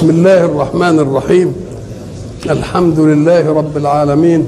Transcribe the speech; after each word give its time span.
بسم 0.00 0.10
الله 0.10 0.44
الرحمن 0.44 0.98
الرحيم. 0.98 1.54
الحمد 2.50 3.00
لله 3.00 3.52
رب 3.52 3.76
العالمين. 3.76 4.46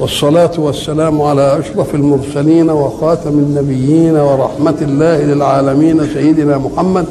والصلاة 0.00 0.50
والسلام 0.58 1.22
على 1.22 1.58
أشرف 1.58 1.94
المرسلين 1.94 2.70
وخاتم 2.70 3.30
النبيين 3.30 4.16
ورحمة 4.16 4.74
الله 4.82 5.22
للعالمين 5.22 6.08
سيدنا 6.14 6.58
محمد 6.58 7.06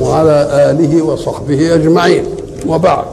وعلى 0.00 0.70
آله 0.70 1.02
وصحبه 1.02 1.74
أجمعين. 1.74 2.24
وبعد. 2.66 3.04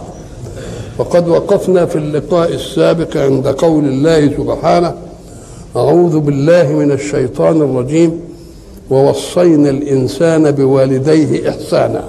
وقد 0.97 1.27
وقفنا 1.27 1.85
في 1.85 1.95
اللقاء 1.95 2.53
السابق 2.53 3.17
عند 3.17 3.47
قول 3.47 3.83
الله 3.85 4.27
سبحانه 4.37 4.93
أعوذ 5.75 6.19
بالله 6.19 6.67
من 6.69 6.91
الشيطان 6.91 7.61
الرجيم. 7.61 8.19
ووصينا 8.89 9.69
الإنسان 9.69 10.51
بوالديه 10.51 11.49
إحسانا. 11.49 12.03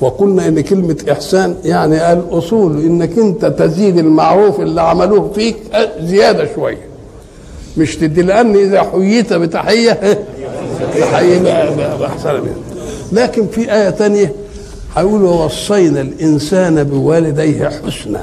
وقلنا 0.00 0.48
إن 0.48 0.60
كلمة 0.60 0.96
إحسان 1.12 1.54
يعني 1.64 2.12
الأصول 2.12 2.80
إنك 2.80 3.18
أنت 3.18 3.44
تزيد 3.46 3.98
المعروف 3.98 4.60
اللي 4.60 4.80
عملوه 4.82 5.30
فيك 5.34 5.56
زيادة 6.02 6.54
شوية. 6.54 6.90
مش 7.76 7.96
تدي 7.96 8.22
لأن 8.22 8.56
إذا 8.56 8.82
حييت 8.82 9.32
بتحية 9.32 10.00
تحيي 11.00 11.38
منها 11.38 11.64
لكن 13.12 13.46
في 13.46 13.72
آية 13.74 13.90
ثانية 13.90 14.32
هيقول 14.96 15.22
ووصينا 15.22 16.00
الإنسان 16.00 16.84
بوالديه 16.84 17.68
حسنا. 17.86 18.22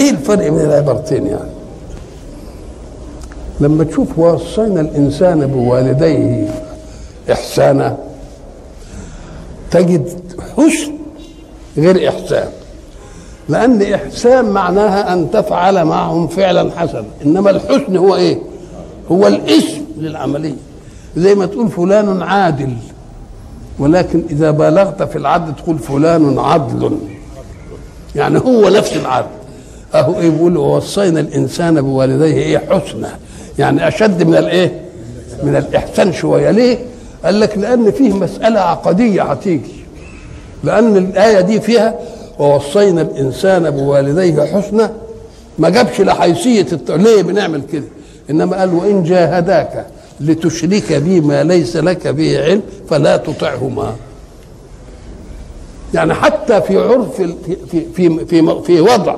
إيه 0.00 0.10
الفرق 0.10 0.48
بين 0.48 0.60
العبارتين 0.60 1.26
يعني؟ 1.26 1.50
لما 3.60 3.84
تشوف 3.84 4.18
ووصينا 4.18 4.80
الإنسان 4.80 5.46
بوالديه 5.46 6.48
إحسانا 7.32 7.96
تجد 9.74 10.08
حسن 10.56 10.92
غير 11.78 12.08
إحسان. 12.08 12.48
لأن 13.48 13.82
إحسان 13.82 14.44
معناها 14.44 15.12
أن 15.12 15.30
تفعل 15.30 15.84
معهم 15.84 16.28
فعلا 16.28 16.70
حسنا. 16.76 17.04
إنما 17.24 17.50
الحسن 17.50 17.96
هو 17.96 18.16
إيه؟ 18.16 18.38
هو 19.12 19.26
الاسم 19.26 19.82
للعملية. 19.98 20.56
زي 21.16 21.34
ما 21.34 21.46
تقول 21.46 21.68
فلان 21.68 22.22
عادل. 22.22 22.76
ولكن 23.78 24.22
إذا 24.30 24.50
بالغت 24.50 25.02
في 25.02 25.16
العدل 25.16 25.56
تقول 25.56 25.78
فلان 25.78 26.38
عدل. 26.38 26.98
يعني 28.16 28.38
هو 28.38 28.68
نفس 28.68 28.96
العدل. 28.96 29.26
أهو 29.94 30.20
إيه 30.20 30.30
بيقول 30.30 30.56
ووصينا 30.56 31.20
الإنسان 31.20 31.82
بوالديه 31.82 32.34
إيه 32.34 32.58
حسنا. 32.58 33.10
يعني 33.58 33.88
أشد 33.88 34.22
من 34.22 34.36
الإيه؟ 34.36 34.80
من 35.42 35.56
الإحسان 35.56 36.12
شوية. 36.12 36.50
ليه؟ 36.50 36.78
قال 37.24 37.40
لك 37.40 37.58
لأن 37.58 37.90
فيه 37.90 38.12
مسألة 38.12 38.60
عقدية 38.60 39.22
هتيجي. 39.22 39.84
لأن 40.64 40.96
الآية 40.96 41.40
دي 41.40 41.60
فيها 41.60 41.94
ووصينا 42.38 43.02
الإنسان 43.02 43.70
بوالديه 43.70 44.42
حسنا 44.42 44.92
ما 45.58 45.68
جابش 45.68 46.00
لحيثيه 46.00 46.66
الت... 46.72 46.90
ليه 46.90 47.22
بنعمل 47.22 47.62
كده؟ 47.72 47.84
إنما 48.30 48.56
قال 48.60 48.74
وإن 48.74 49.02
جاهداك 49.04 49.86
لتشرك 50.20 50.92
بي 50.92 51.20
ما 51.20 51.44
ليس 51.44 51.76
لك 51.76 52.08
به 52.08 52.42
علم 52.44 52.62
فلا 52.90 53.16
تطعهما. 53.16 53.94
يعني 55.94 56.14
حتى 56.14 56.60
في 56.62 56.76
عرف 56.78 57.16
في 57.16 57.34
في 57.70 57.86
في 57.96 58.26
في, 58.26 58.62
في 58.66 58.80
وضع 58.80 59.16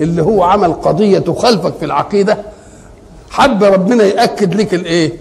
اللي 0.00 0.22
هو 0.22 0.42
عمل 0.42 0.72
قضية 0.72 1.18
تخالفك 1.18 1.74
في 1.78 1.84
العقيدة 1.84 2.38
حب 3.30 3.64
ربنا 3.64 4.04
يأكد 4.04 4.54
لك 4.54 4.74
الإيه؟ 4.74 5.12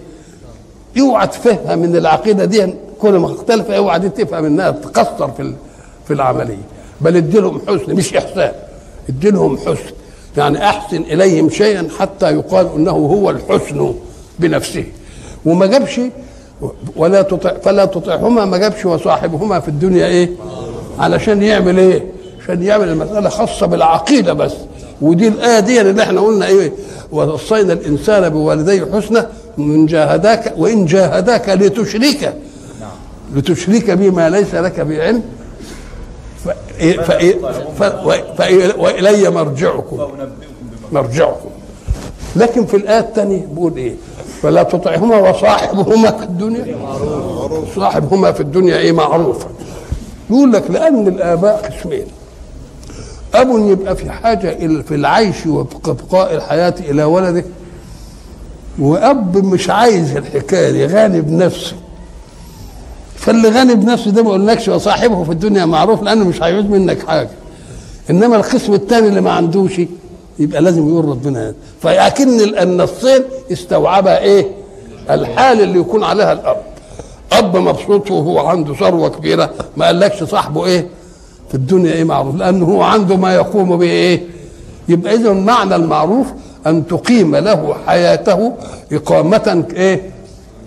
اوعى 1.00 1.28
تفهم 1.28 1.80
من 1.80 1.96
العقيدة 1.96 2.46
دي 2.46 2.74
كل 3.00 3.14
ما 3.14 3.26
اختلف 3.26 3.72
اوعى 3.72 4.00
دي 4.00 4.10
تفهم 4.10 4.46
إنها 4.46 4.72
تقصر 4.72 5.32
في 5.32 5.54
في 6.08 6.14
العملية. 6.14 6.58
بل 7.02 7.16
ادي 7.16 7.40
لهم 7.40 7.62
حسن 7.68 7.94
مش 7.96 8.14
إحسان. 8.14 8.52
ادي 9.10 9.32
لهم 9.32 9.58
حسن. 9.58 9.94
يعني 10.38 10.70
أحسن 10.70 10.98
إليهم 11.02 11.50
شيئا 11.50 11.88
حتى 12.00 12.32
يقال 12.34 12.70
إنه 12.76 12.92
هو 12.92 13.30
الحسن 13.30 13.94
بنفسه. 14.40 14.84
وما 15.46 15.66
جابش 15.66 16.02
ولا 16.96 17.22
تطع 17.22 17.54
فلا 17.64 17.86
تطعهما 17.86 18.46
ما 18.46 18.58
جابش 18.58 18.86
وصاحبهما 18.86 19.60
في 19.60 19.68
الدنيا 19.68 20.06
إيه؟ 20.06 20.30
علشان 21.00 21.44
يعمل 21.44 21.78
إيه؟ 21.80 22.04
عشان 22.44 22.64
يعمل 22.64 22.90
المساله 22.90 23.30
خاصة 23.30 23.66
بالعقيدة 23.66 24.34
بس. 24.34 24.54
ودي 25.04 25.28
الآية 25.28 25.60
دي 25.60 25.82
اللي 25.82 26.04
إحنا 26.04 26.22
قلنا 26.22 26.48
إيه؟ 26.48 26.72
ووصينا 27.12 27.74
الإنسان 27.74 28.30
بوالديه 28.30 28.88
حسنا 28.94 29.30
من 29.58 29.86
جاهداك 29.86 30.54
وإن 30.58 30.86
جاهداك 30.86 31.50
لتشرك 31.50 32.34
لتشرك 33.36 33.92
بما 33.92 34.30
ليس 34.30 34.56
لك 34.56 34.80
بعلم. 34.80 35.22
وإلي 38.78 39.30
مرجعكم. 39.30 39.98
مرجعكم. 40.92 41.50
لكن 42.36 42.66
في 42.66 42.78
الآية 42.78 43.00
الثانية 43.00 43.46
بيقول 43.52 43.78
إيه؟ 43.78 43.96
فلا 44.42 44.64
تطعهما 44.64 45.30
وصاحبهما 45.30 46.12
في 46.12 46.24
الدنيا. 46.24 46.76
صاحبهما 47.76 48.32
في 48.32 48.40
الدنيا 48.40 48.78
إيه 48.78 48.92
معروفا 48.92 49.48
يقول 50.30 50.52
لك 50.52 50.72
لأن 50.72 51.08
الآباء 51.08 51.72
قسمين. 51.72 52.06
أب 53.36 53.48
يبقى 53.70 53.96
في 53.96 54.12
حاجة 54.12 54.82
في 54.82 54.96
العيش 54.96 55.46
وابقاء 55.46 56.36
الحياة 56.36 56.76
إلى 56.80 57.04
ولده. 57.04 57.44
وأب 58.80 59.46
مش 59.46 59.70
عايز 59.70 60.18
الحكاية 60.18 60.72
دي 60.72 60.86
غني 60.86 61.22
بنفسه. 61.22 61.76
فاللي 63.16 63.50
غني 63.50 63.76
بنفسه 63.76 64.12
ده 64.12 64.24
ما 64.24 64.30
اقولكش 64.30 64.68
وصاحبه 64.68 65.24
في 65.24 65.32
الدنيا 65.32 65.66
معروف 65.66 66.04
لأنه 66.04 66.26
مش 66.26 66.44
هيعوز 66.44 66.66
منك 66.66 67.08
حاجة. 67.08 67.30
إنما 68.10 68.36
القسم 68.36 68.74
الثاني 68.74 69.08
اللي 69.08 69.22
ما 69.22 69.32
عندوش 69.32 69.82
يبقى 70.40 70.62
لازم 70.62 70.90
يقول 70.90 71.06
ربنا 71.06 71.54
فأكن 71.82 72.40
النصين 72.58 73.22
استوعبها 73.52 74.20
إيه؟ 74.20 74.48
الحال 75.10 75.62
اللي 75.62 75.80
يكون 75.80 76.04
عليها 76.04 76.34
الأب. 76.34 76.58
أب 77.32 77.58
مبسوط 77.58 78.12
وهو 78.12 78.40
عنده 78.40 78.74
ثروة 78.74 79.10
كبيرة 79.10 79.50
ما 79.78 79.86
قالكش 79.86 80.24
صاحبه 80.24 80.66
إيه؟ 80.66 80.88
في 81.54 81.60
الدنيا 81.60 81.94
إيه 81.94 82.04
معروف؟ 82.04 82.36
لأنه 82.36 82.66
هو 82.66 82.82
عنده 82.82 83.16
ما 83.18 83.36
يقوم 83.36 83.78
به 83.78 83.86
إيه؟ 83.86 84.22
يبقى 84.90 85.14
اذا 85.16 85.34
معنى 85.34 85.76
المعروف 85.76 86.28
أن 86.68 86.88
تقيم 86.88 87.36
له 87.36 87.76
حياته 87.88 88.54
إقامة 88.92 89.66
إيه؟ 89.74 90.12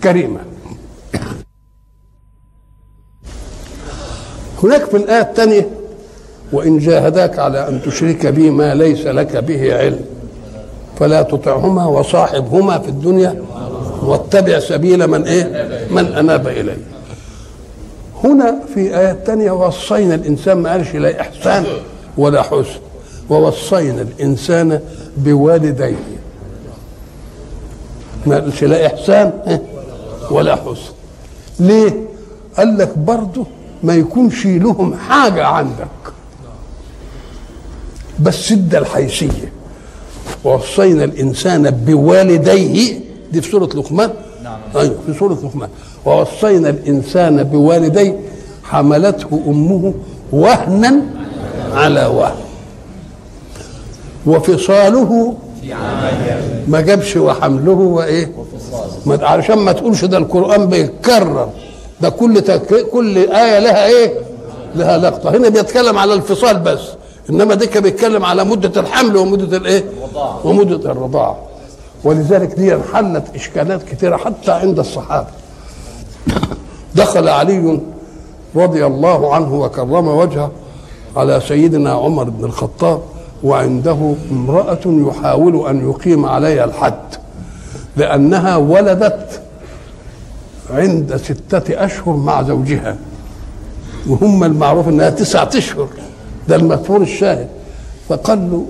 كريمة. 0.03 0.39
هناك 4.63 4.85
في 4.85 4.97
الآية 4.97 5.21
الثانية 5.21 5.69
وإن 6.53 6.79
جاهداك 6.79 7.39
على 7.39 7.67
أن 7.67 7.81
تشرك 7.81 8.25
بي 8.27 8.49
ما 8.49 8.75
ليس 8.75 9.05
لك 9.07 9.37
به 9.37 9.77
علم. 9.77 9.99
فلا 10.99 11.21
تطعهما 11.21 11.85
وصاحبهما 11.85 12.79
في 12.79 12.89
الدنيا 12.89 13.43
واتبع 14.03 14.59
سبيل 14.59 15.07
من 15.07 15.23
إيه؟ 15.23 15.67
من 15.91 16.05
أناب 16.13 16.47
اليه 16.47 16.77
هنا 18.23 18.59
في 18.73 18.99
آية 18.99 19.11
تانية 19.11 19.51
وصينا 19.51 20.15
الإنسان 20.15 20.57
ما 20.57 20.71
قالش 20.71 20.95
لا 20.95 21.21
إحسان 21.21 21.65
ولا 22.17 22.41
حسن 22.41 22.79
ووصينا 23.29 24.01
الإنسان 24.01 24.79
بوالديه. 25.17 25.95
ما 28.25 28.35
قالش 28.35 28.63
لا 28.63 28.87
إحسان 28.87 29.59
ولا 30.31 30.55
حسن. 30.55 30.91
ليه؟ 31.59 31.93
قال 32.57 32.77
لك 32.77 32.97
برضه 32.97 33.45
ما 33.83 33.95
يكونش 33.95 34.45
لهم 34.45 34.95
حاجة 34.95 35.45
عندك. 35.45 35.87
بس 38.19 38.51
ادى 38.51 38.77
الحيثية 38.77 39.51
ووصينا 40.43 41.03
الإنسان 41.03 41.69
بوالديه 41.71 42.99
دي 43.31 43.41
في 43.41 43.51
سورة 43.51 43.65
لقمان؟ 43.65 44.09
نعم. 44.43 44.57
أيوة 44.75 44.95
في 45.05 45.13
سورة 45.19 45.33
لقمان. 45.33 45.69
ووصينا 46.05 46.69
الإنسان 46.69 47.43
بوالديه 47.43 48.19
حملته 48.63 49.41
أمه 49.47 49.93
وهنا 50.31 51.01
على 51.73 52.05
وهن. 52.05 52.35
وفصاله 54.25 55.33
ما 56.67 56.81
جابش 56.81 57.15
وحمله 57.17 57.71
وإيه؟ 57.71 58.31
علشان 59.07 59.57
ما 59.57 59.71
تقولش 59.71 60.05
ده 60.05 60.17
القرآن 60.17 60.65
بيتكرر 60.67 61.49
ده 62.01 62.09
كل 62.09 62.41
تك... 62.41 62.89
كل 62.89 63.17
آية 63.17 63.59
لها 63.59 63.85
إيه؟ 63.87 64.13
لها 64.75 64.97
لقطة. 64.97 65.29
هنا 65.29 65.49
بيتكلم 65.49 65.97
على 65.97 66.13
الفصال 66.13 66.59
بس. 66.59 66.79
إنما 67.29 67.55
دي 67.55 67.67
كان 67.67 67.83
بيتكلم 67.83 68.25
على 68.25 68.43
مدة 68.43 68.81
الحمل 68.81 69.17
ومدة 69.17 69.57
الإيه؟ 69.57 69.83
ومدة 70.43 70.91
الرضاعة. 70.91 71.37
ولذلك 72.07 72.53
دي 72.55 72.77
حلت 72.93 73.23
إشكالات 73.35 73.83
كثيره 73.83 74.17
حتى 74.17 74.51
عند 74.51 74.79
الصحابة. 74.79 75.27
دخل 76.95 77.27
علي 77.27 77.79
رضي 78.55 78.85
الله 78.85 79.35
عنه 79.35 79.53
وكرم 79.61 80.07
وجهه 80.07 80.51
على 81.15 81.41
سيدنا 81.47 81.91
عمر 81.91 82.23
بن 82.23 82.45
الخطاب 82.45 83.01
وعنده 83.43 84.13
امرأة 84.31 84.79
يحاول 84.85 85.67
أن 85.69 85.89
يقيم 85.89 86.25
عليها 86.25 86.65
الحد 86.65 86.99
لأنها 87.97 88.55
ولدت 88.55 89.41
عند 90.69 91.15
ستة 91.15 91.85
أشهر 91.85 92.13
مع 92.15 92.41
زوجها 92.43 92.95
وهم 94.09 94.43
المعروف 94.43 94.87
إنها 94.87 95.09
تسعة 95.09 95.49
أشهر 95.55 95.87
ده 96.47 96.55
المذكور 96.55 97.01
الشاهد. 97.01 97.47
فقال 98.09 98.51
له 98.51 98.65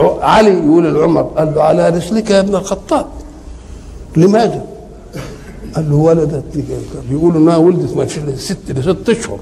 علي 0.00 0.50
يقول 0.50 0.94
لعمر 0.94 1.22
قال 1.22 1.54
له 1.54 1.62
على 1.62 1.88
رسلك 1.88 2.30
يا 2.30 2.40
ابن 2.40 2.54
الخطاب 2.54 3.06
لماذا؟ 4.16 4.64
قال 5.76 5.90
له 5.90 5.96
ولدت 5.96 6.64
بيقولوا 7.10 7.38
إنها 7.40 7.56
ولدت 7.56 7.96
ما 7.96 8.06
ست 8.36 8.58
لست 8.68 9.08
أشهر 9.08 9.38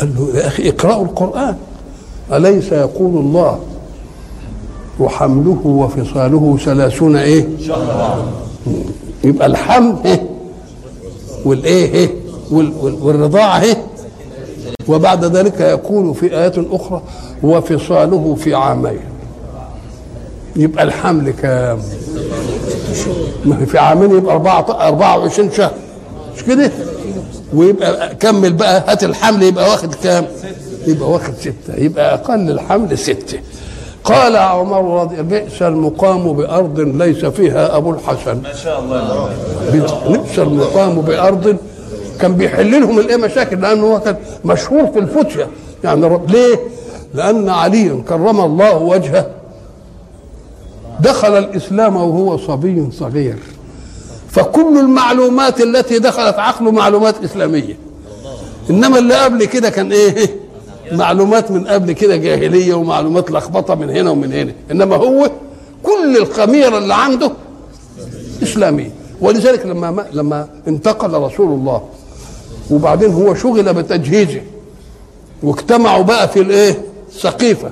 قال 0.00 0.10
له 0.16 0.38
يا 0.40 0.46
أخي 0.46 0.68
اقرأوا 0.68 1.04
القرآن 1.04 1.56
أليس 2.32 2.72
يقول 2.72 3.16
الله 3.16 3.58
وحمله 5.00 5.60
وفصاله 5.66 6.56
ثلاثون 6.64 7.16
إيه؟ 7.16 7.48
شهرا 7.60 8.26
يبقى 9.24 9.46
الحمل 9.46 9.96
إيه؟ 10.04 10.22
والإيه 11.44 11.92
إيه؟ 11.94 12.10
والرضاعة 13.00 13.62
إيه؟ 13.62 13.82
وبعد 14.88 15.24
ذلك 15.24 15.60
يقول 15.60 16.14
في 16.14 16.36
آيات 16.38 16.58
أخرى 16.58 17.02
وفصاله 17.42 18.34
في 18.34 18.54
عامين 18.54 18.98
يبقى 20.56 20.84
الحمل 20.84 21.30
كام؟ 21.30 21.78
ما 23.44 23.66
في 23.66 23.78
عامين 23.78 24.16
يبقى 24.18 24.34
24 24.34 25.52
شهر 25.52 25.72
مش 26.36 26.42
كده؟ 26.44 26.70
ويبقى 27.54 28.14
كمل 28.14 28.52
بقى 28.52 28.84
هات 28.88 29.04
الحمل 29.04 29.42
يبقى 29.42 29.70
واخد 29.70 29.94
كام؟ 29.94 30.26
يبقى 30.86 31.10
واخد 31.10 31.34
ستة 31.34 31.74
يبقى 31.76 32.14
أقل 32.14 32.50
الحمل 32.50 32.98
ستة 32.98 33.38
قال 34.04 34.36
عمر 34.36 35.00
رضي 35.02 35.22
بئس 35.22 35.62
المقام 35.62 36.32
بأرض 36.32 36.80
ليس 36.80 37.24
فيها 37.24 37.76
أبو 37.76 37.90
الحسن 37.90 38.42
ما 38.42 38.52
شاء 38.64 38.80
الله 38.80 39.30
بئس 39.72 40.38
المقام 40.38 41.00
بأرض 41.00 41.56
كان 42.20 42.34
بيحل 42.36 42.80
لهم 42.80 42.98
الإيه 42.98 43.16
مشاكل 43.16 43.60
لأنه 43.60 43.86
هو 43.94 44.00
كان 44.00 44.16
مشهور 44.44 44.86
في 44.86 44.98
الفتية 44.98 45.48
يعني 45.84 46.06
رب 46.06 46.30
ليه؟ 46.30 46.56
لأن 47.14 47.48
علي 47.48 48.02
كرم 48.08 48.40
الله 48.40 48.76
وجهه 48.78 49.26
دخل 51.00 51.38
الإسلام 51.38 51.96
وهو 51.96 52.36
صبي 52.36 52.88
صغير. 52.98 53.36
فكل 54.30 54.78
المعلومات 54.78 55.60
التي 55.60 55.98
دخلت 55.98 56.38
عقله 56.38 56.70
معلومات 56.70 57.24
إسلامية. 57.24 57.78
إنما 58.70 58.98
اللي 58.98 59.14
قبل 59.14 59.44
كده 59.44 59.70
كان 59.70 59.92
إيه؟ 59.92 60.36
معلومات 60.92 61.50
من 61.50 61.66
قبل 61.66 61.92
كده 61.92 62.16
جاهلية 62.16 62.74
ومعلومات 62.74 63.30
لخبطة 63.30 63.74
من 63.74 63.90
هنا 63.90 64.10
ومن 64.10 64.32
هنا. 64.32 64.52
إنما 64.70 64.96
هو 64.96 65.30
كل 65.82 66.16
الخميرة 66.16 66.78
اللي 66.78 66.94
عنده 66.94 67.30
إسلامية 68.42 68.90
ولذلك 69.20 69.66
لما 69.66 70.06
لما 70.12 70.48
انتقل 70.68 71.12
رسول 71.14 71.46
الله 71.46 71.82
وبعدين 72.70 73.12
هو 73.12 73.34
شغل 73.34 73.74
بتجهيزه 73.74 74.40
واجتمعوا 75.42 76.02
بقى 76.02 76.28
في 76.28 76.40
الإيه؟ 76.40 76.82
سقيفة. 77.12 77.70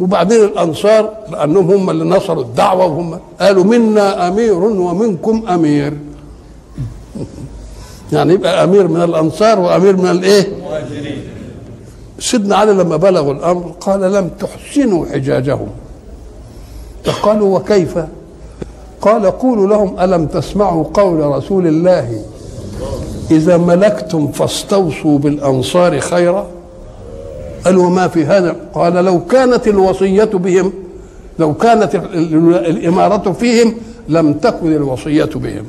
وبعدين 0.00 0.44
الأنصار 0.44 1.10
لأنهم 1.30 1.70
هم 1.70 1.90
اللي 1.90 2.04
نصروا 2.04 2.42
الدعوة 2.42 2.86
وهم 2.86 3.18
قالوا 3.40 3.64
منا 3.64 4.28
أمير 4.28 4.54
ومنكم 4.54 5.42
أمير. 5.48 5.92
يعني 8.12 8.34
يبقى 8.34 8.64
أمير 8.64 8.88
من 8.88 9.02
الأنصار 9.02 9.60
وأمير 9.60 9.96
من 9.96 10.10
الإيه؟ 10.10 10.48
سيدنا 12.18 12.56
علي 12.56 12.72
لما 12.72 12.96
بلغوا 12.96 13.32
الأمر 13.32 13.74
قال 13.80 14.12
لم 14.12 14.28
تحسنوا 14.28 15.06
حجاجهم. 15.06 15.68
فقالوا 17.04 17.58
وكيف؟ 17.58 17.98
قال 19.00 19.26
قولوا 19.26 19.68
لهم 19.68 20.00
ألم 20.00 20.26
تسمعوا 20.26 20.84
قول 20.94 21.20
رسول 21.20 21.66
الله؟ 21.66 22.22
إذا 23.30 23.56
ملكتم 23.56 24.32
فاستوصوا 24.32 25.18
بالأنصار 25.18 26.00
خيرا. 26.00 26.46
قال 27.64 27.76
وما 27.78 28.08
في 28.08 28.24
هذا؟ 28.26 28.56
قال 28.74 28.92
لو 28.92 29.24
كانت 29.26 29.68
الوصية 29.68 30.24
بهم 30.24 30.72
لو 31.38 31.54
كانت 31.54 31.94
الإمارة 32.44 33.32
فيهم 33.32 33.74
لم 34.08 34.32
تكن 34.32 34.72
الوصية 34.72 35.24
بهم. 35.34 35.64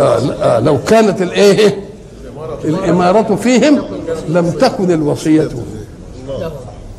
آه 0.00 0.18
آه 0.42 0.60
لو 0.60 0.78
كانت 0.86 1.22
الايه 1.22 1.84
الإمارة 2.64 3.34
فيهم 3.34 3.82
لم 4.28 4.50
تكن 4.50 4.90
الوصية. 4.90 5.48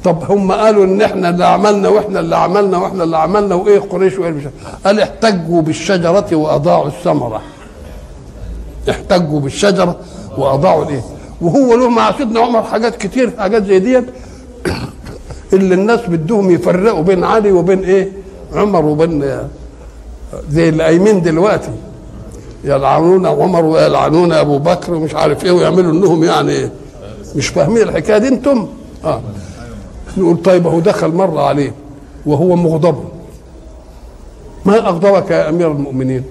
طب 0.04 0.32
هم 0.32 0.52
قالوا 0.52 0.86
إن 0.86 1.02
إحنا 1.02 1.30
اللي 1.30 1.46
عملنا 1.46 1.90
وإحنا 1.90 2.20
اللي 2.20 2.36
عملنا 2.36 2.78
وإحنا 2.78 3.04
اللي 3.04 3.18
عملنا 3.18 3.56
وإيه 3.56 3.80
قريش 3.80 4.18
وإيه 4.20 4.52
قال 4.86 5.00
احتجوا 5.00 5.62
بالشجرة 5.62 6.36
وأضاعوا 6.36 6.88
الثمرة. 6.88 7.42
احتجوا 8.90 9.40
بالشجرة 9.40 9.96
وأضاعوا 10.38 10.84
الإيه؟ 10.84 11.02
وهو 11.44 11.76
له 11.76 11.90
مع 11.90 12.18
سيدنا 12.18 12.40
عمر 12.40 12.64
حاجات 12.64 12.96
كتير 12.96 13.32
حاجات 13.38 13.66
زي 13.66 13.80
ديت. 13.80 14.06
اللي 15.54 15.76
الناس 15.76 16.00
بدهم 16.08 16.52
يفرقوا 16.52 17.04
بين 17.04 17.24
علي 17.24 17.52
وبين 17.52 17.84
إيه؟ 17.84 18.12
عمر 18.54 18.86
وبين 18.86 19.40
زي 20.50 20.70
اللي 20.70 20.84
قايمين 20.84 21.22
دلوقتي. 21.22 21.72
يلعنون 22.64 23.26
عمر 23.26 23.66
ويلعنون 23.66 24.32
أبو 24.32 24.58
بكر 24.58 24.94
ومش 24.94 25.16
عارف 25.16 25.46
إيه 25.46 25.52
ويعملوا 25.52 25.92
إنهم 25.92 26.24
يعني 26.24 26.70
مش 27.36 27.48
فاهمين 27.48 27.82
الحكاية 27.84 28.18
دي 28.18 28.28
أنتم؟ 28.28 28.68
آه. 29.06 29.22
نقول 30.18 30.38
طيب 30.38 30.68
هو 30.68 30.80
دخل 30.80 31.08
مرة 31.08 31.42
عليه 31.42 31.74
وهو 32.26 32.56
مغضب. 32.56 33.04
ما 34.66 34.78
أغضبك 34.78 35.32
يا 35.32 35.50
أمير 35.50 35.72
المؤمنين؟ 35.72 36.24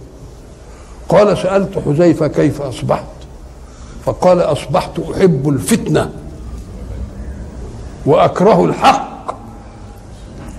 قال 1.08 1.38
سألت 1.38 1.78
حذيفة 1.86 2.26
كيف 2.26 2.62
أصبحت؟ 2.62 3.04
فقال 4.04 4.40
أصبحت 4.40 4.90
أحب 4.98 5.48
الفتنة 5.48 6.10
وأكره 8.06 8.64
الحق 8.64 9.34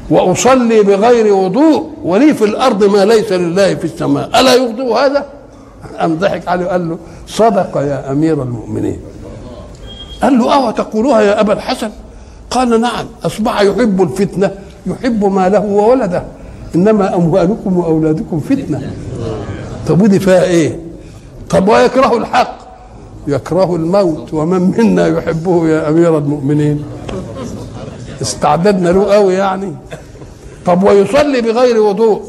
وأصلي 0.10 0.82
بغير 0.82 1.34
وضوء 1.34 1.90
ولي 2.04 2.34
في 2.34 2.46
الأرض 2.46 2.84
ما 2.84 3.06
ليس 3.06 3.32
لله 3.32 3.76
في 3.76 3.86
السماء. 3.86 4.40
ألا 4.40 4.54
يغضب 4.54 4.88
هذا؟ 4.88 5.26
أم 6.04 6.16
ضحك 6.16 6.48
عليه 6.48 6.66
وقال 6.66 6.90
له 6.90 6.98
صدق 7.28 7.78
يا 7.78 8.12
أمير 8.12 8.44
المؤمنين. 8.44 9.00
قال 10.22 10.38
له 10.38 10.56
اوى 10.56 10.74
تقولها 10.74 11.22
يا 11.22 11.40
أبا 11.40 11.54
الحسن؟ 11.54 11.92
قال 12.50 12.82
نعم 12.82 13.06
أصبح 13.24 13.62
يحب 13.62 14.02
الفتنة 14.02 14.52
يحب 14.88 15.26
ماله 15.26 15.60
وولده. 15.60 16.24
إنما 16.76 17.16
أموالكم 17.16 17.78
وأولادكم 17.78 18.40
فتنة. 18.40 18.92
طب 19.88 20.02
ودي 20.02 20.20
فيها 20.20 20.44
إيه؟ 20.44 20.80
طب 21.50 21.68
ويكره 21.68 22.18
الحق. 22.18 22.63
يكره 23.28 23.76
الموت 23.76 24.34
ومن 24.34 24.62
منا 24.78 25.08
يحبه 25.08 25.68
يا 25.68 25.90
أمير 25.90 26.18
المؤمنين؟ 26.18 26.84
استعددنا 28.22 28.90
له 28.90 29.14
قوي 29.14 29.34
يعني. 29.34 29.76
طب 30.66 30.84
ويصلي 30.84 31.42
بغير 31.42 31.82
وضوء؟ 31.82 32.22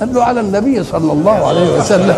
قال 0.00 0.14
له 0.14 0.22
على 0.22 0.40
النبي 0.40 0.84
صلى 0.84 1.12
الله 1.12 1.46
عليه 1.46 1.78
وسلم. 1.78 2.16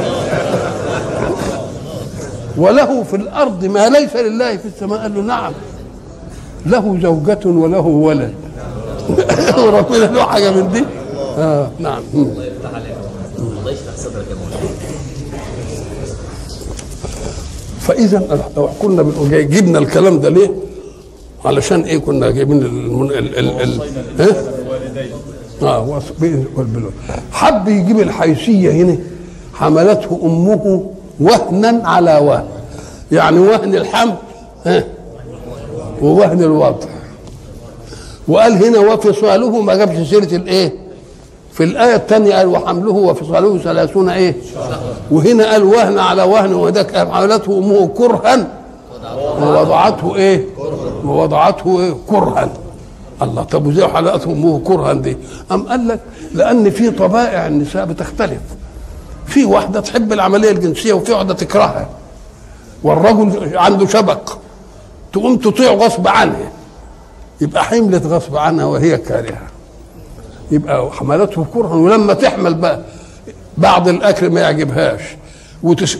وله 2.57 3.03
في 3.03 3.17
الأرض 3.17 3.65
ما 3.65 3.89
ليس 3.89 4.17
لله 4.17 4.57
في 4.57 4.67
السماء. 4.67 4.99
قال 5.01 5.15
له 5.15 5.21
نعم. 5.21 5.53
له 6.67 6.99
زوجة 7.03 7.41
وله 7.45 7.87
ولد. 7.87 8.35
ربنا 9.79 10.05
له 10.05 10.23
حاجة 10.23 10.51
من 10.51 10.73
دي؟ 10.73 10.85
آه 11.39 11.71
نعم. 11.79 12.03
الله 12.15 12.45
يفتح 12.45 12.75
عليك 12.75 12.99
يشرح 13.73 13.97
صدرك 13.97 14.27
يا 14.31 14.35
فإذا 17.89 18.41
كنا 18.83 19.03
جبنا 19.41 19.79
الكلام 19.79 20.21
ده 20.21 20.29
ليه؟ 20.29 20.51
علشان 21.45 21.81
إيه 21.81 21.99
كنا 21.99 22.31
جايبين 22.31 22.63
المن... 22.63 23.11
ال... 23.11 23.39
ال... 23.39 23.63
ال... 23.63 23.81
ها؟ 24.19 24.29
آه 25.63 26.01
حب 27.33 27.69
يجيب 27.69 28.01
الحيثية 28.01 28.71
هنا 28.71 28.97
حملته 29.55 30.21
أمه 30.25 30.91
وهنا 31.21 31.81
على 31.89 32.19
وهن. 32.19 32.45
يعني 33.13 33.39
وهن 33.39 33.75
الحمل 33.75 34.15
ها؟ 34.67 34.85
ووهن 36.03 36.43
الوضع 36.43 36.87
وقال 38.29 38.65
هنا 38.65 38.79
وفصاله 38.79 39.61
ما 39.63 39.75
جابش 39.75 40.09
سيرة 40.11 40.37
الإيه؟ 40.37 40.73
في 41.59 41.65
الآية 41.65 41.97
الثانية 41.97 42.35
قال 42.37 42.47
وحمله 42.47 42.93
وفصاله 42.93 43.59
ثلاثون 43.59 44.09
إيه؟ 44.09 44.37
وهنا 45.11 45.51
قال 45.53 45.63
وهن 45.63 45.99
على 45.99 46.23
وهن 46.23 46.55
وذاك 46.55 46.97
حملته 47.11 47.59
أمه 47.59 47.87
كرها 47.89 48.47
ووضعته 49.43 50.17
إيه؟ 50.17 50.45
ووضعته 51.05 51.81
إيه؟ 51.81 51.95
كرها 52.07 52.49
الله 53.23 53.43
طب 53.43 53.67
وزي 53.67 53.87
حلقته 53.87 54.33
أمه 54.33 54.61
كرها 54.65 54.93
دي؟ 54.93 55.17
أم 55.53 55.69
قال 55.69 55.89
لك 55.89 56.01
لأن 56.35 56.71
في 56.71 56.91
طبائع 56.91 57.47
النساء 57.47 57.85
بتختلف 57.85 58.41
في 59.27 59.45
واحدة 59.45 59.81
تحب 59.81 60.13
العملية 60.13 60.51
الجنسية 60.51 60.93
وفي 60.93 61.13
واحدة 61.13 61.35
تكرهها 61.35 61.89
والرجل 62.83 63.57
عنده 63.59 63.87
شبق 63.87 64.33
تقوم 65.13 65.37
تطيع 65.37 65.73
غصب 65.73 66.09
عنها 66.09 66.51
يبقى 67.41 67.65
حملت 67.65 68.07
غصب 68.07 68.37
عنها 68.37 68.65
وهي 68.65 68.97
كارهة 68.97 69.58
يبقى 70.51 70.91
حملته 70.93 71.47
كرها 71.55 71.75
ولما 71.75 72.15
تحمل 72.15 72.55
بقى 72.55 72.81
بعض 73.59 73.89
الأكل 73.89 74.31
ما 74.31 74.41
يعجبهاش. 74.41 75.01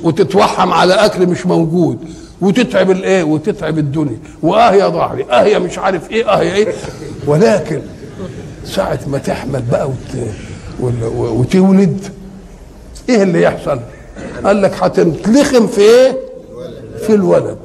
وتتوحم 0.03 0.73
على 0.73 0.95
أكل 0.95 1.27
مش 1.27 1.47
موجود. 1.47 1.99
وتتعب 2.41 2.91
الإيه؟ 2.91 3.23
وتتعب 3.25 3.79
الدنيا. 3.79 4.19
وآه 4.43 4.73
يا 4.73 4.89
ظهري 4.89 5.25
آه 5.31 5.43
يا 5.45 5.59
مش 5.59 5.79
عارف 5.79 6.11
إيه 6.11 6.33
آه 6.33 6.43
يا 6.43 6.55
إيه. 6.55 6.73
ولكن 7.27 7.81
ساعة 8.65 8.99
ما 9.07 9.19
تحمل 9.19 9.63
بقى 9.71 9.89
وت... 9.89 10.29
وتولد 11.17 12.05
إيه 13.09 13.23
اللي 13.23 13.43
يحصل؟ 13.43 13.81
قال 14.45 14.63
لك 14.63 14.73
هتتلخم 14.83 15.67
في 15.67 15.81
إيه؟ 15.81 16.17
في 17.07 17.15
الولد. 17.15 17.59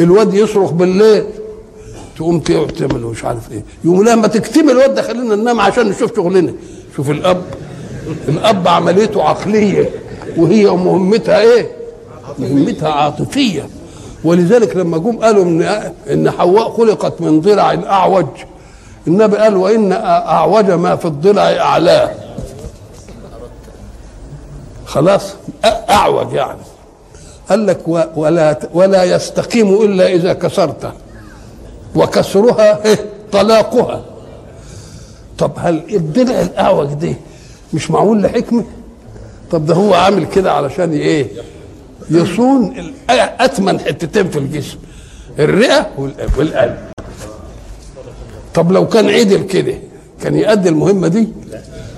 الواد 0.00 0.34
يصرخ 0.34 0.70
بالليل 0.70 1.24
تقوم 2.18 2.40
تقعد 2.40 2.66
تعمل 2.66 3.00
مش 3.00 3.24
عارف 3.24 3.52
إيه. 3.52 3.64
يقوم 3.84 4.04
لما 4.08 4.26
تكتمل 4.28 4.70
الواد 4.70 4.94
ده 4.94 5.02
خلينا 5.02 5.36
ننام 5.36 5.60
عشان 5.60 5.88
نشوف 5.88 6.16
شغلنا. 6.16 6.52
شوف 6.96 7.10
الأب 7.10 7.42
الأب 8.28 8.68
عمليته 8.68 9.22
عقلية 9.22 9.90
وهي 10.36 10.64
مهمتها 10.66 11.40
إيه؟ 11.40 11.70
مهمتها 12.38 12.88
عاطفية. 12.88 13.68
ولذلك 14.24 14.76
لما 14.76 14.98
جم 14.98 15.18
قالوا 15.18 15.44
ان 15.44 15.62
إن 16.12 16.30
حواء 16.30 16.70
خلقت 16.70 17.20
من 17.20 17.40
ضلع 17.40 17.74
اعوج 17.74 18.26
النبي 19.06 19.36
قال 19.36 19.56
وإن 19.56 19.92
أعوج 19.92 20.70
ما 20.70 20.96
في 20.96 21.04
الضلع 21.04 21.42
اعلاه 21.42 22.10
خلاص 24.86 25.34
أعوج 25.90 26.32
يعني. 26.32 26.58
قال 27.50 27.66
لك 27.66 27.88
ولا 28.16 28.58
ولا 28.74 29.04
يستقيم 29.04 29.82
إلا 29.82 30.06
إذا 30.06 30.32
كسرته 30.32 30.92
وكسرها؟ 31.94 32.80
طلاقها. 33.32 34.04
طب 35.38 35.52
هل 35.56 35.82
الضلع 35.94 36.40
الاعوج 36.40 36.88
ده 36.94 37.14
مش 37.74 37.90
معمول 37.90 38.22
لحكمة؟ 38.22 38.64
طب 39.50 39.66
ده 39.66 39.74
هو 39.74 39.94
عامل 39.94 40.24
كده 40.26 40.52
علشان 40.52 40.92
إيه؟ 40.92 41.26
يصون 42.10 42.92
اتمن 43.10 43.80
حتتين 43.80 44.30
في 44.30 44.38
الجسم 44.38 44.78
الرئة 45.38 45.86
والقلب. 46.38 46.76
طب 48.54 48.72
لو 48.72 48.88
كان 48.88 49.08
عدل 49.10 49.42
كده 49.42 49.74
كان 50.22 50.36
يؤدي 50.36 50.68
المهمة 50.68 51.08
دي؟ 51.08 51.28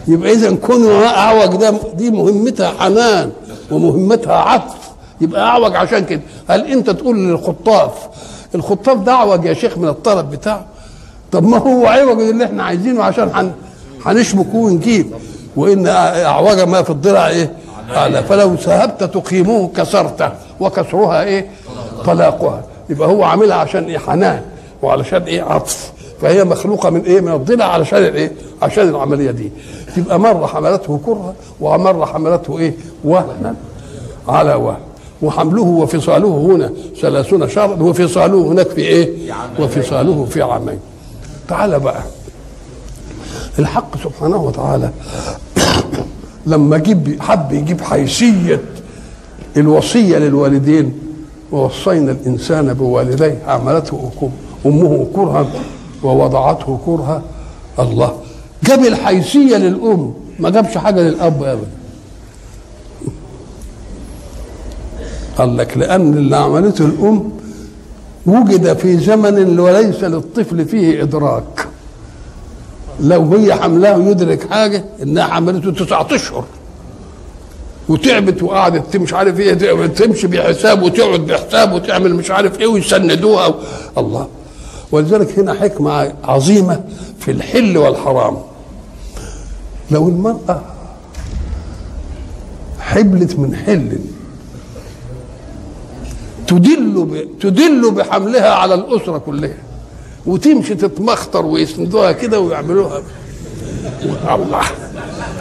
يبقى 0.09 0.33
اذا 0.33 0.55
كونه 0.57 1.07
اعوج 1.07 1.57
ده 1.57 1.75
دي 1.95 2.11
مهمتها 2.11 2.69
حنان 2.79 3.33
ومهمتها 3.71 4.35
عطف. 4.35 4.75
يبقى 5.21 5.43
اعوج 5.43 5.77
عشان 5.77 6.05
كده. 6.05 6.21
هل 6.49 6.67
أنت 6.73 6.91
تقول 6.91 7.17
للخطاف 7.29 7.93
الخطاف 8.55 8.99
ده 8.99 9.13
اعوج 9.13 9.45
يا 9.45 9.55
شيخ 9.55 9.79
من 9.79 9.89
الطرف 9.89 10.25
بتاعه. 10.27 10.65
طب 11.33 11.45
ما 11.45 11.59
هو 11.59 11.87
عوج 11.87 12.21
اللي 12.21 12.45
إحنا 12.45 12.63
عايزينه 12.63 13.03
عشان 13.03 13.31
هن 13.35 13.53
هنشبك 14.05 14.55
ونجيب. 14.55 15.13
وإن 15.57 15.87
اعوج 15.87 16.61
ما 16.61 16.83
في 16.83 16.91
الضلع 16.91 17.29
إيه؟ 17.29 17.53
اعلى 17.97 18.23
فلو 18.23 18.55
ذهبت 18.55 19.05
تقيمه 19.05 19.69
كسرته 19.77 20.31
وكسرها 20.61 21.23
إيه؟ 21.23 21.49
طلاقها. 22.05 22.63
يبقى 22.91 23.09
هو 23.09 23.25
عاملها 23.25 23.57
عشان 23.57 23.85
إيه؟ 23.85 23.99
حنان 23.99 24.43
وعلشان 24.83 25.23
إيه؟ 25.23 25.43
عطف. 25.43 25.93
فهي 26.23 26.45
مخلوقة 26.45 26.91
من 26.91 27.01
إيه؟ 27.01 27.21
من 27.21 27.33
الضلع 27.33 27.65
علشان 27.65 27.99
الايه 27.99 28.33
عشان 28.63 28.89
العملية 28.89 29.31
دي. 29.31 29.53
تبقى 29.97 30.21
مرة 30.21 30.47
حملته 30.47 31.01
كرها 31.07 31.35
ومرة 31.61 32.05
حملته 32.05 32.59
إيه؟ 32.59 32.75
وهنا. 33.05 33.55
على 34.29 34.55
وهن. 34.55 34.81
وحمله 35.23 35.63
وفصاله 35.63 36.29
هنا 36.29 36.73
ثلاثون 37.01 37.49
شهرا 37.49 37.83
وفصاله 37.83 38.43
هناك 38.43 38.69
في 38.69 38.81
إيه؟ 38.81 39.33
وفصاله 39.59 40.25
في 40.25 40.43
عامين. 40.43 40.79
تعال 41.49 41.81
بقى. 41.81 42.03
الحق 43.59 43.97
سبحانه 44.05 44.37
وتعالى 44.37 44.91
لما 46.47 46.79
جيب 46.79 47.23
حب 47.23 47.53
يجيب 47.53 47.81
حيثية 47.81 48.61
الوصية 49.57 50.19
للوالدين 50.19 50.99
ووصينا 51.53 52.13
الإنسان 52.13 52.75
بوالديه 52.75 53.39
حملته 53.47 54.11
أمه 54.67 55.07
كرها 55.15 55.47
ووضعته 56.03 56.79
كرها 56.87 57.23
الله. 57.79 58.17
جاب 58.65 58.85
الحيثية 58.85 59.57
للأم 59.57 60.15
ما 60.39 60.51
جابش 60.51 60.79
حاجة 60.79 61.01
للأب 61.01 61.43
ابدا. 61.43 61.80
قال 65.41 65.57
لك 65.57 65.77
لأن 65.77 66.15
اللي 66.15 66.37
عملته 66.37 66.85
الأم 66.85 67.33
وجد 68.27 68.77
في 68.77 68.97
زمن 68.99 69.59
وليس 69.61 70.05
للطفل 70.05 70.65
فيه 70.65 71.03
إدراك. 71.03 71.69
لو 73.01 73.35
هي 73.35 73.55
حملاه 73.55 73.99
يدرك 73.99 74.51
حاجة 74.51 74.85
إنها 75.03 75.27
حملته 75.27 75.85
تسعة 75.85 76.07
أشهر. 76.11 76.45
وتعبت 77.89 78.43
وقعدت 78.43 78.97
مش 78.97 79.15
عارف 79.15 79.41
إيه 79.41 79.87
تمشي 79.87 80.27
بحساب 80.27 80.83
وتقعد 80.83 81.21
بحساب 81.21 81.73
وتعمل 81.73 82.15
مش 82.15 82.31
عارف 82.31 82.61
إيه 82.61 82.67
ويسندوها 82.67 83.47
و... 83.47 83.55
الله. 83.99 84.29
ولذلك 84.93 85.39
هنا 85.39 85.55
حكمة 85.55 86.13
عظيمة 86.25 86.81
في 87.21 87.31
الحل 87.31 87.79
والحرام. 87.79 88.37
لو 89.91 90.09
المرأة 90.09 90.63
حبلت 92.81 93.39
من 93.39 93.55
حل 93.55 93.99
تدل. 96.51 97.29
تدل 97.41 97.91
بحملها 97.91 98.51
على 98.51 98.75
الأسرة 98.75 99.19
كلها. 99.19 99.57
وتمشي 100.27 100.75
تتمخطر 100.75 101.47
ويسندوها 101.47 102.13
كده 102.13 102.41
ويعملوها. 102.41 103.03
الله. 104.35 104.61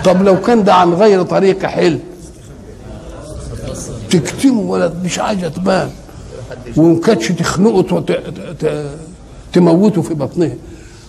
طب 0.05 0.23
لو 0.23 0.41
كان 0.41 0.63
ده 0.63 0.73
عن 0.73 0.93
غير 0.93 1.23
طريق 1.23 1.65
حل. 1.65 1.99
تكتم 4.09 4.59
ولا 4.59 4.93
مش 5.03 5.19
عايزة 5.19 5.47
تبان. 5.49 5.89
وإن 6.77 6.99
كانتش 6.99 7.27
تخنقه 7.27 8.03
تموته 9.53 10.01
في 10.01 10.13
بطنها. 10.13 10.55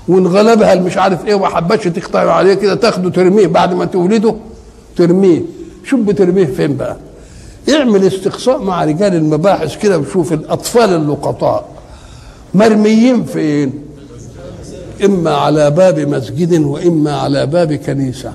وإن 0.08 0.26
غلبها 0.26 0.74
مش 0.74 0.96
عارف 0.96 1.26
إيه 1.26 1.34
وما 1.34 1.48
حبتش 1.48 1.84
تقطع 1.84 2.32
عليه 2.32 2.54
كده 2.54 2.74
تاخده 2.74 3.10
ترميه. 3.10 3.46
بعد 3.46 3.74
ما 3.74 3.84
تولده 3.84 4.34
ترميه. 4.96 5.42
شوف 5.84 6.00
بترميه 6.00 6.46
فين 6.46 6.76
بقى؟ 6.76 6.96
اعمل 7.68 8.06
استقصاء 8.06 8.58
مع 8.62 8.84
رجال 8.84 9.14
المباحث 9.14 9.76
كده 9.78 9.98
وشوف 9.98 10.32
الأطفال 10.32 10.90
اللقطاء. 10.94 11.68
مرميين 12.54 13.24
فين؟ 13.24 13.84
إما 15.04 15.34
على 15.34 15.70
باب 15.70 15.98
مسجد 15.98 16.60
وإما 16.60 17.16
على 17.16 17.46
باب 17.46 17.72
كنيسة. 17.72 18.32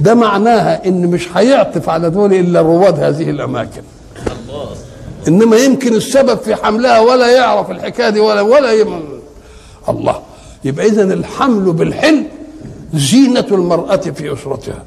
ده 0.00 0.14
معناها 0.14 0.86
إن 0.88 1.06
مش 1.06 1.28
هيعطف 1.34 1.88
على 1.88 2.10
دول 2.10 2.34
إلا 2.34 2.60
رواد 2.60 3.00
هذه 3.00 3.30
الأماكن. 3.30 3.82
إنما 5.28 5.56
يمكن 5.56 5.94
السبب 5.94 6.38
في 6.38 6.54
حملها 6.54 7.00
ولا 7.00 7.30
يعرف 7.36 7.70
الحكاية 7.70 8.10
دي 8.10 8.20
ولا 8.20 8.40
ولا 8.40 8.72
يم... 8.72 9.02
الله. 9.88 10.20
يبقى 10.64 10.86
اذا 10.86 11.02
الحمل 11.02 11.72
بالحلم 11.72 12.26
زينة 12.94 13.46
المرأة 13.50 13.96
في 13.96 14.32
أسرتها. 14.32 14.82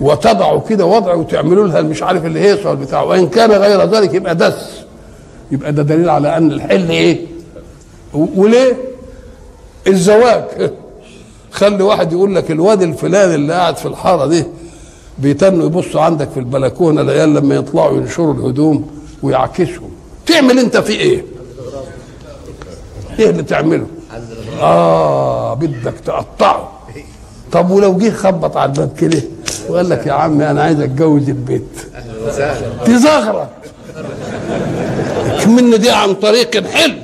وتضع 0.00 0.58
كده 0.58 0.84
وضع 0.86 1.14
وتعملوا 1.14 1.66
لها 1.68 1.82
مش 1.82 2.02
عارف 2.02 2.24
اللي 2.24 2.40
هي 2.40 2.62
صار 2.62 2.74
بتاعه. 2.74 3.04
وإن 3.04 3.28
كان 3.28 3.50
غير 3.52 3.84
ذلك 3.84 4.14
يبقى 4.14 4.34
دس. 4.34 4.70
يبقى 5.50 5.72
ده 5.72 5.82
دليل 5.82 6.10
على 6.10 6.36
أن 6.36 6.52
الحل 6.52 6.90
إيه؟ 6.90 7.26
وليه؟ 8.12 8.76
الزواج. 9.86 10.44
خلي 11.50 11.82
واحد 11.82 12.12
يقول 12.12 12.34
لك 12.34 12.50
الواد 12.50 12.82
الفلاني 12.82 13.34
اللي 13.34 13.52
قاعد 13.52 13.76
في 13.76 13.86
الحارة 13.86 14.26
دي 14.26 14.44
بيتنوا 15.18 15.66
يبصوا 15.66 16.00
عندك 16.00 16.30
في 16.30 16.40
البلكونة 16.40 17.00
العيال 17.00 17.34
لما 17.34 17.54
يطلعوا 17.54 17.96
ينشروا 17.96 18.34
الهدوم 18.34 18.90
ويعكسهم 19.22 19.90
تعمل 20.26 20.58
أنت 20.58 20.76
في 20.76 20.92
إيه؟ 20.92 21.24
إيه 23.18 23.30
اللي 23.30 23.42
تعمله؟ 23.42 23.86
آه 24.60 25.54
بدك 25.54 25.94
تقطعه. 26.06 26.73
طب 27.54 27.70
ولو 27.70 27.98
جه 27.98 28.10
خبط 28.10 28.56
على 28.56 28.68
الباب 28.72 28.90
كده 28.98 29.22
وقال 29.68 29.88
لك 29.88 30.06
يا 30.06 30.12
عمي 30.12 30.50
أنا 30.50 30.62
عايز 30.62 30.80
أتجوز 30.80 31.28
البيت. 31.28 31.62
تزغرط 32.84 33.48
منه 35.46 35.76
دي 35.76 35.90
عن 35.90 36.14
طريق 36.14 36.56
الحلم. 36.56 36.98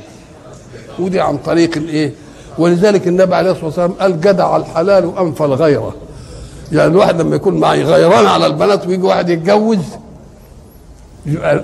ودي 0.99 1.21
عن 1.21 1.37
طريق 1.37 1.77
الإيه؟ 1.77 2.13
ولذلك 2.59 3.09
النبي 3.09 3.35
عليه 3.35 3.51
الصلاة 3.51 3.67
والسلام 3.67 3.93
قال 3.93 4.21
جدع 4.21 4.57
الحلال 4.57 5.13
انفى 5.19 5.45
الغيره 5.45 5.95
يعني 6.73 6.91
الواحد 6.91 7.21
لما 7.21 7.37
يكون 7.37 7.55
معي 7.61 7.83
غيران 7.83 8.27
على 8.27 8.47
البنات 8.47 8.87
ويجي 8.87 9.03
واحد 9.03 9.29
يتجوز 9.29 9.79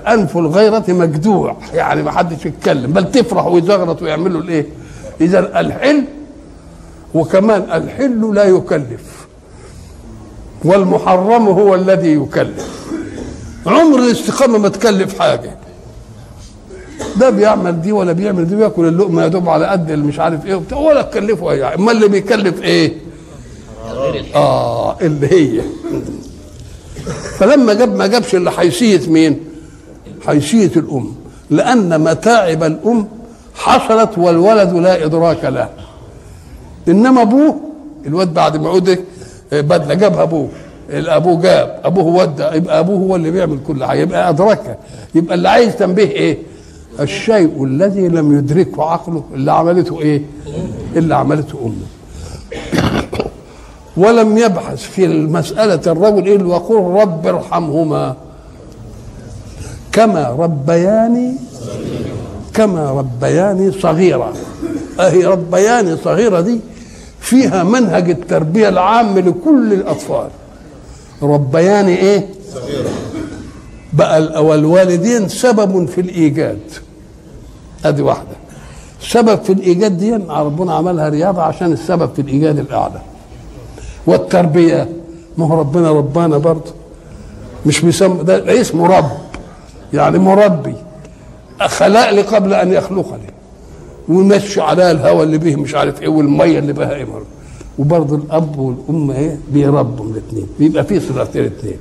انف 0.07 0.37
الغيرة 0.37 0.83
مجدوع. 0.87 1.57
يعني 1.73 2.03
ما 2.03 2.11
حدش 2.11 2.45
يتكلم 2.45 2.91
بل 2.93 3.11
تفرح 3.11 3.45
ويزغرط 3.47 4.01
ويعمل 4.01 4.33
له 4.33 4.39
الإيه؟ 4.39 4.65
اذا 5.21 5.59
الحل 5.59 6.03
وكمان 7.17 7.61
الحل 7.73 8.35
لا 8.35 8.43
يكلف 8.43 9.27
والمحرم 10.65 11.47
هو 11.47 11.75
الذي 11.75 12.13
يكلف. 12.13 12.87
عمر 13.65 13.99
الاستقامة 13.99 14.57
ما 14.57 14.69
تكلف 14.69 15.19
حاجة. 15.19 15.55
ده 17.17 17.29
بيعمل 17.29 17.81
دي 17.81 17.91
ولا 17.91 18.11
بيعمل 18.11 18.47
دي 18.47 18.55
بياكل 18.55 18.85
اللقمة 18.85 19.23
يا 19.23 19.27
دوب 19.27 19.49
على 19.49 19.65
قد 19.67 19.91
مش 19.91 20.19
عارف 20.19 20.45
إيه 20.45 20.61
ولا 20.71 21.01
تكلفه 21.01 21.51
أي 21.51 21.65
حاجة. 21.65 21.75
امال 21.75 21.95
اللي 21.95 22.07
بيكلف 22.07 22.61
إيه؟ 22.61 22.93
آه 24.35 24.97
اللي 25.01 25.27
هي. 25.27 25.61
فلما 27.37 27.73
جاب 27.73 27.95
ما 27.95 28.07
جابش 28.07 28.35
إلا 28.35 28.51
حيثية 28.51 29.09
مين؟ 29.09 29.39
حيثية 30.27 30.71
الأم. 30.75 31.15
لأن 31.49 32.01
متاعب 32.01 32.63
الأم 32.63 33.07
حصلت 33.55 34.17
والولد 34.17 34.73
لا 34.73 35.05
إدراك 35.05 35.45
له. 35.45 35.69
إنما 36.89 37.21
أبوه 37.21 37.55
الواد 38.05 38.33
بعد 38.33 38.57
ما 38.57 38.69
عود 38.69 38.99
بدلة 39.51 39.93
جابها 39.93 40.23
أبوه. 40.23 40.49
الأبوه 40.89 41.41
جاب 41.41 41.79
أبوه 41.83 42.05
ودى 42.05 42.43
يبقى 42.43 42.79
أبوه 42.79 42.99
هو 42.99 43.15
اللي 43.15 43.31
بيعمل 43.31 43.59
كل 43.67 43.85
حاجة 43.85 43.99
يبقى 43.99 44.29
أدركها. 44.29 44.77
يبقى 45.15 45.35
اللي 45.35 45.49
عايز 45.49 45.75
تنبيه 45.75 46.11
إيه؟ 46.11 46.37
الشيء 46.99 47.63
الذي 47.63 48.07
لم 48.07 48.37
يدركه 48.37 48.83
عقله 48.83 49.23
اللي 49.33 49.51
عملته 49.51 50.01
إيه؟ 50.01 50.21
اللي 50.95 51.15
عملته 51.15 51.59
أمه. 51.65 51.87
ولم 54.07 54.37
يبحث 54.37 54.83
في 54.83 55.05
المسألة 55.05 55.91
الرجل 55.91 56.25
إيه 56.25 56.43
وقل 56.43 57.01
رب 57.01 57.27
ارحمهما. 57.27 58.15
كما 59.91 60.35
ربياني 60.39 61.33
كما 62.53 62.91
ربياني 62.91 63.71
صغيرة 63.71 64.33
أهي 64.99 65.25
ربياني 65.25 65.97
صغيرة 65.97 66.41
دي 66.41 66.59
فيها 67.29 67.63
منهج 67.63 68.09
التربية 68.09 68.69
العام 68.69 69.19
لكل 69.19 69.73
الأطفال. 69.73 70.27
ربياني 71.21 71.97
إيه؟ 71.97 72.27
بقى 73.93 74.45
والوالدين 74.45 75.29
سبب 75.29 75.85
في 75.87 76.01
الإيجاد. 76.01 76.59
أدي 77.85 78.01
واحدة. 78.01 78.37
سبب 79.01 79.41
في 79.43 79.53
الإيجاد 79.53 79.97
دي 79.97 80.13
ربنا 80.29 80.73
عملها 80.73 81.09
رياضة 81.09 81.41
عشان 81.41 81.71
السبب 81.71 82.09
في 82.15 82.21
الإيجاد 82.21 82.59
الأعلى. 82.59 83.01
والتربية. 84.07 84.89
ما 85.37 85.47
هو 85.47 85.59
ربنا 85.59 85.91
ربانا 85.91 86.37
برضه. 86.37 86.71
مش 87.65 87.81
بيسمى 87.81 88.23
ده 88.23 88.61
اسمه 88.61 88.97
رب. 88.97 89.11
يعني 89.93 90.17
مربي. 90.17 90.75
خلق 91.61 92.09
لي 92.09 92.21
قبل 92.21 92.53
أن 92.53 92.73
يخلقني. 92.73 93.36
ويمشي 94.09 94.61
عليها 94.61 94.91
الهواء 94.91 95.23
اللي 95.23 95.37
به 95.37 95.55
مش 95.55 95.75
عارف 95.75 96.01
إيه 96.01 96.07
والمية 96.07 96.59
اللي 96.59 96.73
بها 96.73 96.93
إيه 96.95 97.07
وبرضه 97.79 98.15
الأب 98.15 98.59
والأم 98.59 99.11
إيه 99.11 99.39
بيربوا 99.51 100.05
الاثنين. 100.05 100.47
بيبقى 100.59 100.83
في 100.83 100.99
صلتين 100.99 101.41
الاثنين. 101.41 101.77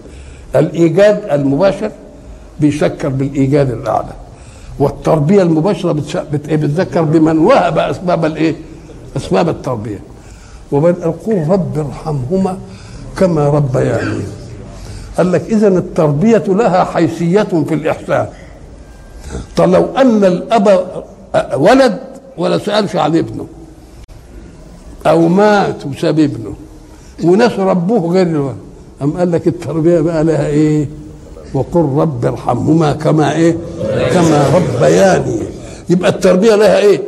الإيجاد 0.56 1.22
المباشر 1.30 1.90
بيشكر 2.60 3.08
بالإيجاد 3.08 3.70
الأعلى. 3.70 4.12
والتربية 4.78 5.42
المباشرة 5.42 5.92
بتذكر 6.32 7.02
بمن 7.02 7.38
وهب 7.38 7.78
أسباب 7.78 8.24
الإيه؟ 8.24 8.56
أسباب 9.16 9.48
التربية. 9.48 10.00
وبين 10.72 10.94
قل 10.94 11.46
رب 11.48 11.78
ارحمهما 11.78 12.58
كما 13.18 13.48
ربياني. 13.48 14.22
قال 15.16 15.32
لك 15.32 15.42
اذا 15.42 15.68
التربية 15.68 16.44
لها 16.48 16.84
حيثية 16.84 17.42
في 17.68 17.74
الإحسان. 17.74 18.26
طب 19.56 19.70
لو 19.70 19.84
أن 19.84 20.24
الأب 20.24 20.86
ولد 21.54 21.98
ولا 22.38 22.58
سألش 22.58 22.96
عن 22.96 23.16
ابنه. 23.16 23.46
أو 25.06 25.28
مات 25.28 25.86
وساب 25.86 26.18
ابنه. 26.18 26.54
وناس 27.24 27.52
ربوه 27.52 28.12
غير 28.12 28.26
الولد. 28.26 28.56
أم 29.02 29.12
قال 29.12 29.32
لك 29.32 29.46
التربية 29.48 30.00
بقى 30.00 30.24
لها 30.24 30.46
إيه؟ 30.46 30.88
وقل 31.54 31.80
رب 31.80 32.24
ارحمهما 32.24 32.92
كما 32.92 33.32
إيه؟ 33.32 33.56
كما 34.12 34.50
ربياني. 34.54 35.38
يبقى 35.90 36.10
التربية 36.10 36.54
لها 36.54 36.78
إيه؟ 36.78 37.02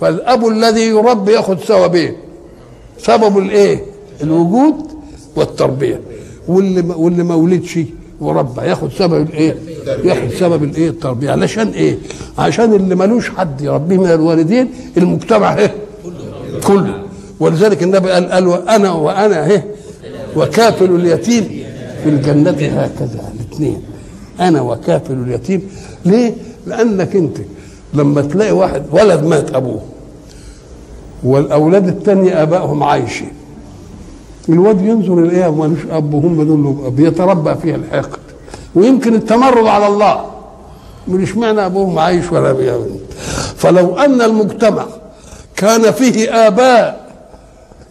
فالأب 0.00 0.48
الذي 0.48 0.80
يربي 0.82 1.32
ياخذ 1.32 1.56
ثوابين 1.56 2.16
سبب 2.98 3.38
الإيه؟ 3.38 3.84
الوجود 4.22 4.74
والتربية. 5.36 6.00
واللي 6.48 6.94
واللي 6.96 7.22
ما 7.22 7.34
ولدش 7.34 7.78
وربى 8.20 8.62
ياخد 8.62 8.92
سبب 8.92 9.30
الايه؟ 9.30 9.56
ياخد 10.04 10.30
سبب 10.38 10.64
الايه؟ 10.64 10.88
التربية. 10.88 11.30
علشان 11.30 11.68
إيه؟ 11.68 11.98
عشان 12.38 12.72
اللي 12.74 12.94
ملوش 12.94 13.30
حد 13.30 13.60
يربيه 13.60 13.96
من 13.96 14.06
الوالدين 14.10 14.70
المجتمع 14.96 15.58
إيه 15.58 15.74
كله. 16.64 17.02
ولذلك 17.40 17.82
النبي 17.82 18.10
قال 18.10 18.30
قال 18.30 18.68
أنا 18.68 18.92
وأنا 18.92 19.46
إيه 19.46 19.64
وكافل 20.36 20.94
اليتيم 20.94 21.64
في 22.02 22.08
الجنة. 22.08 22.50
هكذا 22.50 23.32
الاثنين. 23.34 23.82
أنا 24.40 24.60
وكافل 24.60 25.12
اليتيم. 25.14 25.62
ليه؟ 26.04 26.34
لأنك 26.66 27.16
أنت 27.16 27.36
لما 27.94 28.22
تلاقي 28.22 28.52
واحد 28.52 28.82
ولد 28.92 29.24
مات 29.24 29.54
أبوه 29.54 29.82
والأولاد 31.24 31.88
الثانية 31.88 32.42
آبائهم 32.42 32.82
عايشين. 32.82 33.32
الواد 34.48 34.80
ينظر 34.80 35.18
إليها 35.18 35.50
مالوش 35.50 35.78
أب 35.90 36.14
وهم 36.14 36.42
دول 36.42 36.90
بيتربى 36.90 37.54
فيها 37.54 37.76
الحقد. 37.76 38.18
ويمكن 38.74 39.14
التمرد 39.14 39.66
على 39.66 39.86
الله. 39.86 40.24
مش 41.08 41.36
معنى 41.36 41.66
أبوهم 41.66 41.98
عايش 41.98 42.32
ولا 42.32 42.52
بيعمل؟ 42.52 42.96
فلو 43.56 43.98
أن 43.98 44.22
المجتمع 44.22 44.84
كان 45.56 45.90
فيه 45.90 46.46
آباء 46.46 47.10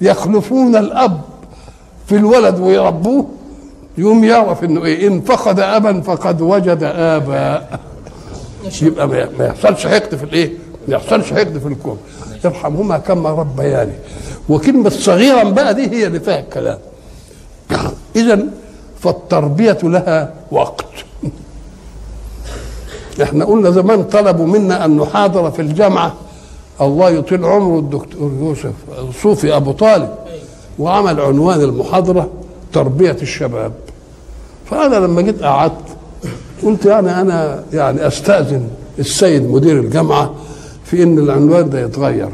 يخلفون 0.01 0.75
الأب 0.75 1.21
في 2.07 2.15
الولد 2.15 2.59
ويربوه 2.59 3.25
يوم 3.97 4.23
يعرف 4.23 4.63
إنه 4.63 4.85
إيه 4.85 5.07
إن 5.07 5.21
فقد 5.21 5.59
أبا 5.59 6.01
فقد 6.01 6.41
وجد 6.41 6.83
آباء. 6.83 7.79
يبقى 8.81 9.07
ما 9.07 9.45
يحصلش 9.45 9.87
حقد 9.87 10.15
في 10.15 10.23
الإيه؟ 10.23 10.51
ما 10.87 10.95
يحصلش 10.95 11.33
حقد 11.33 11.57
في 11.57 11.67
الكون. 11.67 11.97
ارحمهما 12.45 12.97
كما 12.97 13.29
ربياني. 13.29 13.91
وكلمة 14.49 14.89
صغيرا 14.89 15.43
بقى 15.43 15.73
دي 15.73 15.91
هي 15.91 16.07
اللي 16.07 16.19
فيها 16.19 16.39
الكلام. 16.39 16.77
إذا 18.15 18.39
فالتربية 18.99 19.77
لها 19.83 20.33
وقت. 20.51 20.85
إحنا 23.23 23.45
قلنا 23.45 23.71
زمان 23.71 24.03
طلبوا 24.03 24.47
منا 24.47 24.85
أن 24.85 24.97
نحاضر 24.97 25.51
في 25.51 25.61
الجامعة. 25.61 26.13
الله 26.81 27.09
يطيل 27.09 27.45
عمره 27.45 27.79
الدكتور 27.79 28.31
يوسف 28.39 28.73
صوفي 29.23 29.55
أبو 29.55 29.71
طالب. 29.71 30.09
وعمل 30.79 31.21
عنوان 31.21 31.61
المحاضرة 31.61 32.29
تربية 32.73 33.17
الشباب. 33.21 33.71
فأنا 34.65 34.95
لما 34.95 35.21
جيت 35.21 35.43
قعدت 35.43 35.73
قلت 36.63 36.85
يعني 36.85 37.21
أنا 37.21 37.63
يعني 37.73 38.07
أستأذن 38.07 38.67
السيد 38.99 39.51
مدير 39.51 39.79
الجامعة 39.79 40.33
في 40.93 41.03
إن 41.03 41.19
العنوان 41.19 41.69
ده 41.69 41.81
يتغير. 41.81 42.29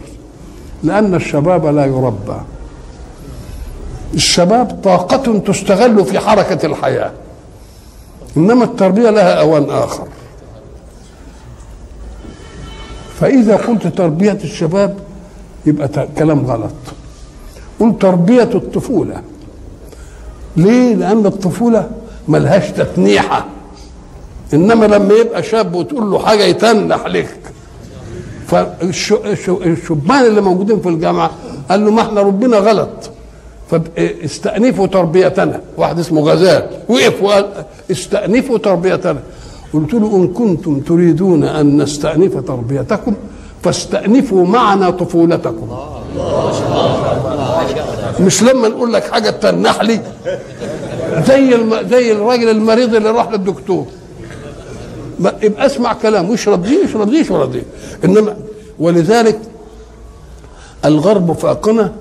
لأن 0.84 1.15
الشباب 1.15 1.65
لا 1.65 1.86
يربى. 1.86 2.38
الشباب 4.13 4.80
طاقة 4.84 5.39
تستغل 5.39 6.06
في 6.06 6.19
حركة 6.19 6.65
الحياة. 6.65 7.12
إنما 8.38 8.63
التربية 8.63 9.10
لها 9.10 9.34
أوان 9.34 9.69
آخر. 9.69 10.08
فإذا 13.19 13.56
قلت 13.56 13.88
تربية 13.88 14.39
الشباب 14.43 14.98
يبقى 15.65 16.08
كلام 16.17 16.45
غلط. 16.45 16.72
قل 17.80 17.98
تربية 18.00 18.50
الطفولة. 18.56 19.22
ليه؟ 20.58 20.95
لأن 20.95 21.26
الطفولة 21.26 21.91
ملهاش 22.28 22.72
تتنيحة. 22.72 23.45
إنما 24.54 24.86
لما 24.86 25.13
يبقى 25.13 25.43
شاب 25.43 25.76
وتقول 25.76 26.12
له 26.12 26.19
حاجة 26.19 26.43
يتنح 26.43 27.06
لك. 27.06 27.38
فالشبان 28.50 30.26
اللي 30.26 30.42
موجودين 30.42 30.80
في 30.80 30.90
الجامعة 30.90 31.32
قال 31.70 31.86
له 31.86 31.92
ما 31.92 32.02
إحنا 32.02 32.22
ربنا 32.22 32.58
غلط. 32.58 32.90
فاستأنفوا 33.72 34.88
تربيتنا. 34.88 35.62
واحد 35.78 36.00
اسمه 36.00 36.22
غزال. 36.22 36.70
وقف 36.90 37.24
وقال 37.24 37.46
استأنفوا 37.92 38.58
تربيتنا. 38.58 39.20
قلت 39.74 39.94
له 39.94 40.16
إن 40.16 40.28
كنتم 40.28 40.80
تريدون 40.80 41.44
أن 41.44 41.82
نستأنف 41.82 42.38
تربيتكم 42.48 43.14
فاستأنفوا 43.64 44.46
معنا 44.46 44.90
طفولتكم. 44.90 45.68
مش 48.20 48.44
لما 48.44 48.68
نقول 48.68 48.94
لك 48.94 49.04
حاجة 49.12 49.30
تنح 49.30 49.82
لي 49.82 50.00
زي. 51.28 51.58
زي 51.90 52.12
الراجل 52.12 52.50
المريض 52.50 52.96
اللي 52.96 53.12
راح 53.12 53.32
للدكتور. 53.32 53.86
يبقى 55.19 55.65
اسمع 55.65 55.93
كلام 55.93 56.29
واشرب 56.29 56.63
دي 56.63 56.86
اشرب 56.86 57.10
دي 57.10 57.21
اشرب 57.21 57.51
دي 57.51 57.63
إنما 58.05 58.38
ولذلك 58.79 59.39
الغرب 60.86 61.32
فاقنا 61.32 61.93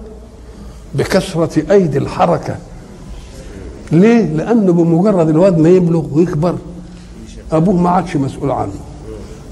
بكثرة 0.94 1.62
أيدي 1.72 1.98
الحركة. 1.98 2.56
ليه؟ 3.92 4.24
لأنه 4.24 4.72
بمجرد 4.72 5.28
الواد 5.28 5.58
ما 5.58 5.68
يبلغ 5.68 6.04
ويكبر 6.12 6.54
أبوه 7.52 7.74
ما 7.74 7.90
عادش 7.90 8.16
مسؤول 8.16 8.50
عنه. 8.50 8.72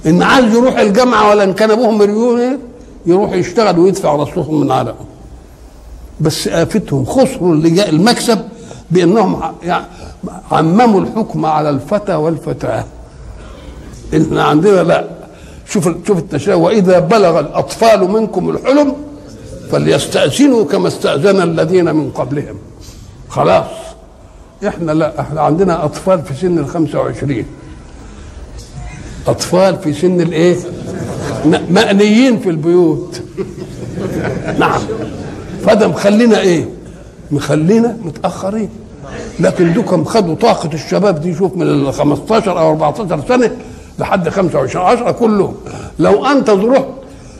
إن 0.07 0.23
عايز 0.23 0.55
يروح 0.55 0.79
الجامعة 0.79 1.31
ولا 1.31 1.45
إن 1.45 1.53
كان 1.53 1.71
أبوه 1.71 1.91
مليونير 1.91 2.59
يروح 3.07 3.33
يشتغل 3.33 3.79
ويدفع 3.79 4.15
رصيدهم 4.17 4.61
من 4.61 4.71
عرقه 4.71 5.05
بس 6.21 6.49
آفتهم 6.49 7.05
خسروا 7.05 7.55
اللي 7.55 7.71
جاء 7.71 7.89
المكسب 7.89 8.39
بأنهم 8.91 9.41
عمموا 10.53 11.01
الحكم 11.01 11.47
على 11.47 11.71
الفتى 11.71 12.15
والفتاة. 12.15 12.85
إحنا 14.15 14.43
عندنا 14.45 14.83
لا. 14.83 15.05
شوف 15.69 15.89
شوف 16.07 16.19
التشاؤم 16.19 16.63
وإذا 16.63 16.99
بلغ 16.99 17.41
الأطفال 17.41 18.11
منكم 18.11 18.51
الحلم 18.51 18.95
فليستأذنوا 19.71 20.65
كما 20.65 20.89
استأذن 20.89 21.43
الذين 21.43 21.95
من 21.95 22.11
قبلهم. 22.11 22.57
خلاص. 23.29 23.67
إحنا 24.67 24.93
لا 24.93 25.21
إحنا 25.21 25.41
عندنا 25.41 25.85
أطفال 25.85 26.23
في 26.23 26.35
سن 26.35 26.59
ال 26.59 26.69
25 26.69 27.45
أطفال 29.27 29.79
في 29.79 29.93
سن 29.93 30.21
الايه 30.21 30.57
مأنيين 31.71 32.39
في 32.39 32.51
البيوت. 32.51 33.21
نعم. 34.59 34.81
فده 35.67 35.89
مخلينا 35.89 36.41
إيه؟ 36.41 36.69
مخلينا 37.31 37.97
متأخرين. 38.05 38.69
لكن 39.41 39.73
دوكم 39.73 40.05
خدوا 40.05 40.35
طاقة 40.35 40.71
الشباب 40.75 41.21
دي 41.21 41.35
شوف 41.35 41.57
من 41.57 41.63
ال 41.63 41.93
15 41.93 42.59
أو 42.59 42.71
14 42.71 43.21
سنة 43.29 43.51
لحد 43.99 44.29
25 44.29 44.87
10 44.87 45.11
كلهم. 45.11 45.55
لو 45.99 46.27
أنت 46.27 46.51
رحت 46.51 46.85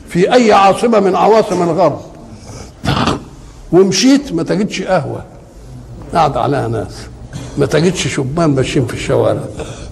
في 0.09 0.33
أي 0.33 0.53
عاصمة 0.53 0.99
من 0.99 1.15
عواصم 1.15 1.63
الغرب 1.63 2.01
ومشيت 3.73 4.33
ما 4.33 4.43
تجدش 4.43 4.81
قهوة. 4.81 5.23
قاعد 6.13 6.37
عليها 6.37 6.67
ناس. 6.67 6.95
ما 7.57 7.65
تجدش 7.65 8.07
شبان 8.07 8.49
ماشيين 8.49 8.85
في 8.85 8.93
الشوارع. 8.93 9.41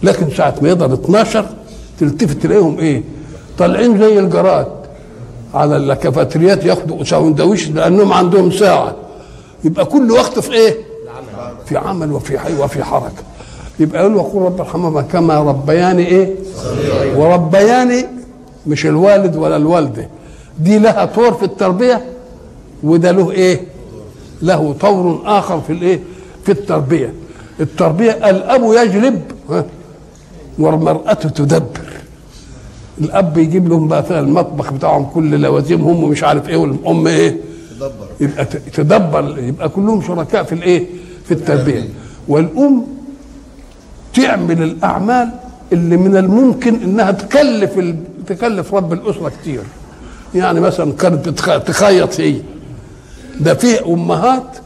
لكن 0.03 0.29
ساعة 0.37 0.55
ما 0.61 0.69
يضرب 0.69 0.93
12 0.93 1.45
تلتفت 1.99 2.37
تلاقيهم 2.37 2.79
إيه؟ 2.79 3.03
طالعين 3.57 3.99
زي 3.99 4.19
الجراد. 4.19 4.67
على 5.53 5.77
الكافيتريات 5.77 6.65
ياخدوا 6.65 7.03
ساندويش 7.03 7.69
لأنهم 7.69 8.13
عندهم 8.13 8.51
ساعة. 8.51 8.95
يبقى 9.63 9.85
كل 9.85 10.11
وقت 10.11 10.39
في 10.39 10.53
إيه؟ 10.53 10.75
في 11.65 11.77
عمل 11.77 12.11
وفي 12.11 12.39
حي 12.39 12.53
وفي 12.53 12.83
حركة. 12.83 13.23
يبقى 13.79 14.01
يقول 14.01 14.15
وقول 14.15 14.43
رب 14.43 14.59
ارحمهما 14.59 15.01
كما 15.01 15.39
ربياني 15.39 16.07
إيه؟ 16.07 16.35
وربياني 17.15 18.05
مش 18.67 18.85
الوالد 18.85 19.35
ولا 19.35 19.55
الوالدة. 19.55 20.09
دي 20.59 20.79
لها 20.79 21.05
طور 21.05 21.33
في 21.33 21.45
التربية 21.45 22.05
وده 22.83 23.11
له 23.11 23.31
إيه؟ 23.31 23.61
له 24.41 24.73
طور 24.81 25.21
آخر 25.25 25.61
في 25.61 25.73
الإيه؟ 25.73 25.99
في 26.45 26.51
التربية. 26.51 27.13
التربية 27.59 28.11
الأب 28.11 28.63
يجلب 28.63 29.21
والمرأة 30.59 31.13
تدبر. 31.13 31.85
الأب 33.01 33.37
يجيب 33.37 33.69
لهم 33.69 33.87
بقى 33.87 34.19
المطبخ 34.19 34.73
بتاعهم 34.73 35.05
كل 35.05 35.41
لوازمهم 35.41 36.03
ومش 36.03 36.23
عارف 36.23 36.49
إيه 36.49 36.57
والأم 36.57 37.07
إيه؟ 37.07 37.37
تدبر. 37.79 38.07
يبقى 38.19 38.45
تدبر. 38.45 39.39
يبقى 39.39 39.69
كلهم 39.69 40.01
شركاء 40.01 40.43
في 40.43 40.53
الإيه؟ 40.55 40.85
في 41.25 41.33
التربية. 41.33 41.89
والأم 42.27 42.85
تعمل 44.13 44.63
الأعمال 44.63 45.29
اللي 45.73 45.97
من 45.97 46.17
الممكن 46.17 46.75
إنها 46.83 47.11
تكلف 47.11 47.79
ال... 47.79 47.95
تكلف 48.27 48.73
رب 48.73 48.93
الأسرة 48.93 49.29
كتير. 49.41 49.61
يعني 50.35 50.59
مثلا 50.59 50.93
كانت. 50.93 51.29
تخيط 51.67 52.19
هي. 52.19 52.35
ده 53.39 53.53
في 53.53 53.85
أمهات 53.85 54.57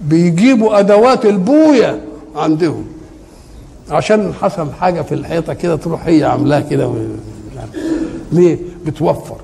بيجيبوا 0.00 0.78
أدوات 0.78 1.26
البوية 1.26 2.00
عندهم. 2.36 2.84
عشان 3.90 4.32
حصل 4.42 4.72
حاجة 4.80 5.02
في 5.02 5.14
الحيطة 5.14 5.52
كده 5.54 5.76
تروح 5.76 6.06
هي 6.06 6.24
عاملاها 6.24 6.60
كده 6.60 6.88
و- 6.88 6.94
ليه؟ 8.32 8.58
بتوفر. 8.86 9.36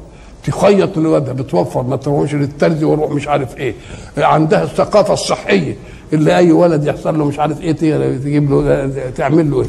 تخيط 0.47 0.97
لولادها 0.99 1.33
بتوفر 1.33 1.83
ما 1.83 1.97
تروحش 1.97 2.35
للترزي 2.35 2.85
ويروح 2.85 3.11
مش 3.11 3.29
عارف 3.29 3.57
إيه. 3.57 3.75
عندها 4.19 4.63
الثقافة 4.63 5.13
الصحية. 5.15 5.77
اللي 6.13 6.37
أي 6.37 6.53
ولد 6.53 6.85
يحصل 6.87 7.19
له 7.19 7.25
مش 7.25 7.39
عارف 7.39 7.61
إيه 7.61 7.73
تجيب 8.19 8.51
له 8.51 8.91
تعمل 9.17 9.51
له 9.51 9.61
إيه 9.61 9.67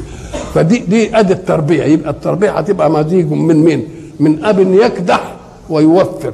فدي 0.54 0.78
دي 0.80 1.19
أدي 1.19 1.34
التربيه 1.34 1.84
يبقى 1.84 2.10
التربيه 2.10 2.52
هتبقى 2.52 2.91
مزيج 2.91 3.32
من 3.32 3.56
مين؟ 3.56 3.84
من 4.19 4.43
أب 4.45 4.60
يكدح 4.60 5.36
ويوفر 5.69 6.34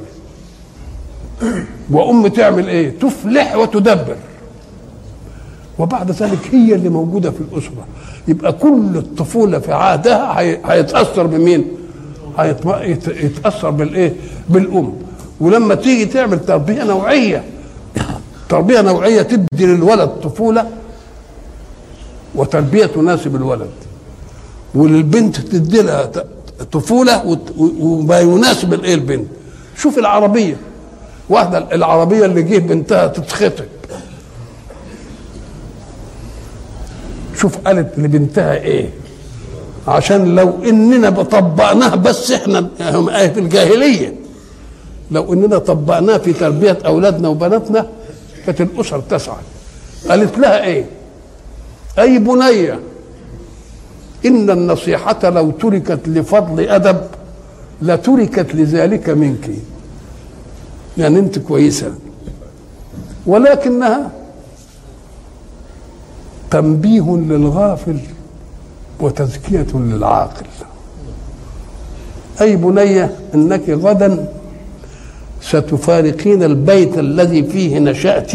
وأم 1.90 2.26
تعمل 2.26 2.68
إيه؟ 2.68 2.90
تفلح 3.00 3.56
وتدبر 3.56 4.16
وبعد 5.78 6.10
ذلك 6.10 6.38
هي 6.52 6.74
اللي 6.74 6.88
موجودة 6.88 7.30
في 7.30 7.40
الأسرة 7.40 7.86
يبقى 8.28 8.52
كل 8.52 8.90
الطفولة 8.96 9.58
في 9.58 9.72
عهدها 9.72 10.40
هي- 10.40 10.58
هيتأثر 10.64 11.26
بمين؟ 11.26 11.64
هيتم- 12.38 12.82
يت- 12.82 13.08
يتأثر 13.08 13.70
بالإيه؟ 13.70 14.12
بالأم 14.48 14.92
ولما 15.40 15.74
تيجي 15.74 16.04
تعمل 16.06 16.38
تربية 16.46 16.84
نوعية 16.84 17.44
تربية 18.48 18.80
نوعية 18.80 19.22
تدي 19.22 19.66
للولد 19.66 20.08
طفولة 20.08 20.70
وتربيه 22.34 22.86
تناسب 22.86 23.36
الولد 23.36 23.70
وللبنت 24.74 25.36
تدي 25.36 25.82
لها 25.82 26.10
طفولة 26.72 27.38
وما 27.80 28.20
يناسب 28.20 28.74
الايه 28.74 28.94
البنت. 28.94 29.26
شوف 29.76 29.98
العربية. 29.98 30.56
واحدة 31.28 31.58
العربية 31.72 32.24
اللي 32.24 32.42
جه 32.42 32.58
بنتها 32.58 33.06
تتخطب. 33.06 33.64
شوف 37.36 37.56
قالت 37.56 37.98
لبنتها 37.98 38.54
إيه. 38.54 38.90
عشان 39.88 40.34
لو 40.34 40.54
اننا 40.64 41.10
طبقناها 41.10 41.96
بس 41.96 42.30
إحنا 42.30 42.68
هم 42.80 43.06
في 43.06 43.40
الجاهلية. 43.40 44.14
لو 45.10 45.32
اننا 45.32 45.58
طبقناها 45.58 46.18
في 46.18 46.32
تربية 46.32 46.78
اولادنا 46.86 47.28
وبناتنا 47.28 47.86
كانت 48.46 48.60
الأسر 48.60 49.00
تسعد 49.00 49.42
قالت 50.08 50.38
لها 50.38 50.62
إيه؟ 50.64 50.84
أي 51.98 52.18
بنيه 52.18 52.80
إن 54.26 54.50
النصيحة 54.50 55.30
لو 55.30 55.50
تركت 55.50 56.08
لفضل 56.08 56.68
أدب 56.68 57.00
لتركت 57.82 58.54
لذلك 58.54 59.10
منك. 59.10 59.50
يعني 60.98 61.18
أنت 61.18 61.38
كويسة. 61.38 61.94
ولكنها 63.26 64.10
تنبيه 66.50 67.16
للغافل 67.16 67.98
وتزكية 69.00 69.66
للعاقل. 69.74 70.46
أي 72.40 72.56
بنية 72.56 73.16
إنك 73.34 73.70
غدا 73.70 74.32
ستفارقين 75.48 76.42
البيت 76.42 76.98
الذي 76.98 77.42
فيه 77.42 77.78
نشأت 77.78 78.32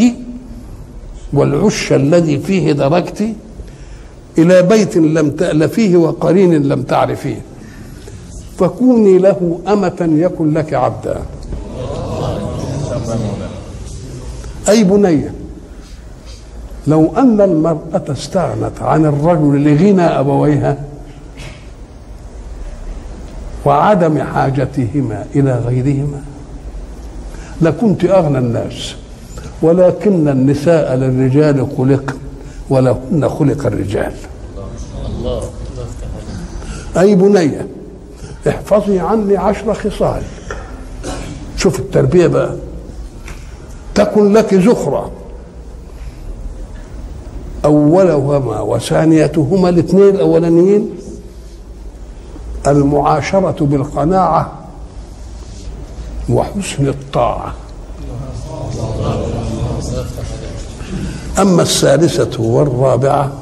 والعش 1.32 1.92
الذي 1.92 2.38
فيه 2.38 2.72
دركت 2.72 3.28
إلى 4.38 4.62
بيت 4.62 4.96
لم 4.96 5.30
تألفيه 5.30 5.96
وقرين 5.96 6.62
لم 6.68 6.82
تعرفيه. 6.82 7.40
فكوني 8.58 9.18
له 9.18 9.58
أمة 9.68 10.08
يكن 10.12 10.54
لك 10.54 10.74
عبدا. 10.74 11.22
أي 14.68 14.84
بنيه 14.84 15.34
لو 16.86 17.12
أن 17.16 17.40
المرأة 17.40 18.04
استغنت 18.08 18.82
عن 18.82 19.06
الرجل 19.06 19.64
لغنى 19.64 20.02
أبويها 20.02 20.78
وعدم 23.64 24.22
حاجتهما 24.22 25.24
إلى 25.36 25.62
غيرهما 25.66 26.22
لكنت 27.62 28.04
أغنى 28.04 28.38
الناس 28.38 28.94
ولكن 29.62 30.28
النساء 30.28 30.94
للرجال 30.94 31.66
خلقن 31.78 32.14
ولهن 32.70 33.28
خلق 33.28 33.66
الرجال. 33.66 34.12
أي 36.98 37.14
بنية 37.14 37.66
احفظي 38.48 38.98
عني 39.00 39.36
عشر 39.36 39.74
خصال. 39.74 40.22
شوف 41.56 41.78
التربية 41.78 42.26
بقى. 42.26 42.56
تكن 43.94 44.32
لك 44.32 44.54
زخرة. 44.54 45.10
أولهما 47.64 48.60
وثانيتهما 48.60 49.68
الاثنين 49.68 50.08
الأولانيين 50.08 50.90
المعاشرة 52.66 53.66
بالقناعة 53.66 54.61
وحسن 56.28 56.88
الطاعة. 56.88 57.54
أما 61.38 61.62
الثالثة 61.62 62.42
والرابعة 62.42 63.32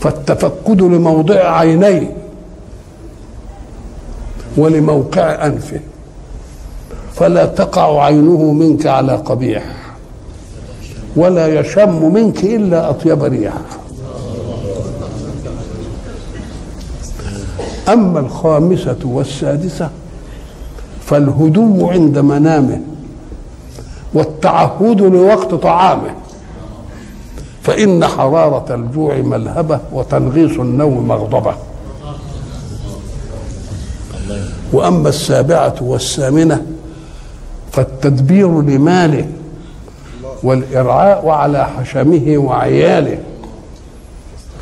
فالتفقد 0.00 0.82
لموضع 0.82 1.58
عينيه 1.58 2.16
ولموقع 4.56 5.46
أنفه 5.46 5.80
فلا 7.14 7.46
تقع 7.46 8.04
عينه 8.04 8.52
منك 8.52 8.86
على 8.86 9.16
قبيح 9.16 9.76
ولا 11.16 11.60
يشم 11.60 12.12
منك 12.12 12.44
إلا 12.44 12.90
أطيب 12.90 13.24
ريح 13.24 13.52
أما 17.88 18.20
الخامسة 18.20 18.98
والسادسة 19.04 19.90
فالهدوء 21.08 21.92
عند 21.92 22.18
منامه 22.18 22.80
والتعهد 24.14 25.00
لوقت 25.00 25.54
طعامه. 25.54 26.10
فإن 27.62 28.06
حرارة 28.06 28.74
الجوع 28.74 29.16
ملهبة 29.16 29.80
وتنغيص 29.92 30.58
النوم 30.58 31.08
مغضبة. 31.08 31.54
وأما 34.72 35.08
السابعة 35.08 35.74
والثامنة 35.80 36.66
فالتدبير 37.72 38.62
لماله 38.62 39.26
والإرعاء 40.42 41.28
على 41.28 41.66
حشمه 41.66 42.34
وعياله. 42.38 43.18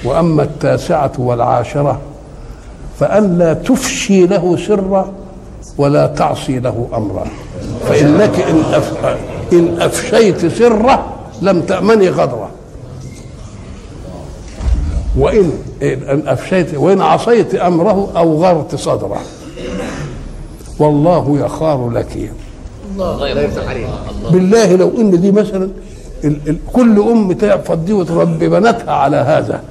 وأما 0.04 0.42
التاسعة 0.42 1.12
والعاشرة 1.18 2.00
فأن 2.98 3.38
لا 3.38 3.52
تفشي 3.54 4.26
له 4.26 4.56
سرا 4.56 5.12
ولا 5.78 6.06
تعصي 6.06 6.58
له 6.58 6.88
أمرا. 6.94 7.26
فإنك 7.88 8.40
إن, 8.40 8.60
أف... 8.72 9.16
إن 9.52 9.80
أفشيت 9.80 10.46
سره 10.46 11.06
لم 11.42 11.60
تأمني 11.60 12.08
غدره. 12.08 12.50
وإن 15.18 15.52
إن 15.82 16.22
أفشيت 16.26 16.74
وإن 16.74 17.00
عصيت 17.00 17.54
أمره 17.54 18.12
أوغرت 18.16 18.74
صدره. 18.74 19.20
والله 20.78 21.38
يخار 21.44 21.90
لك. 21.90 22.30
الله 22.92 23.44
بالله 24.30 24.76
لو 24.76 24.92
إن 24.98 25.20
دي 25.20 25.32
مثلا 25.32 25.70
ال 26.24 26.36
ال 26.48 26.56
كل 26.72 27.00
أم 27.00 27.32
تعفض 27.32 27.84
دي 27.84 27.92
وتربي 27.92 28.48
بناتها 28.48 28.92
على 28.92 29.16
هذا. 29.16 29.62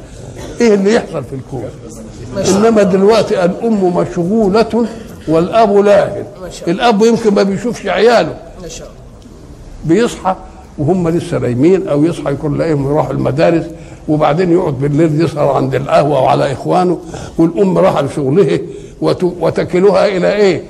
إيه 0.62 0.74
اللي 0.74 0.94
يحصل 0.94 1.24
في 1.24 1.36
الكون؟ 1.36 1.64
إنما 2.56 2.84
دلوقتي 2.84 3.46
الأم 3.46 3.98
مشغولة 3.98 4.86
والأب 5.28 5.76
لاهن 5.78 6.26
الأب 6.68 7.02
يمكن 7.02 7.34
ما 7.34 7.44
بيشوفش 7.44 7.88
عياله. 7.88 8.36
بيصحى 9.86 10.36
وهم 10.78 11.10
لسه 11.10 11.38
نايمين 11.38 11.88
أو 11.88 12.04
يصحى 12.06 12.32
يكون 12.34 12.58
لاقيهم 12.58 12.86
يروحوا 12.86 13.14
المدارس 13.14 13.66
وبعدين 14.08 14.52
يقعد 14.52 14.74
بالليل 14.74 15.22
يسهر 15.22 15.52
عند 15.52 15.76
القهوة 15.76 16.22
وعلى 16.22 16.52
إخوانه 16.52 17.00
والأم 17.38 17.78
راح 17.78 18.00
لشغله 18.00 18.60
وت- 19.02 19.24
وتكلها 19.24 20.06
إلى 20.08 20.34
إيه؟ 20.36 20.64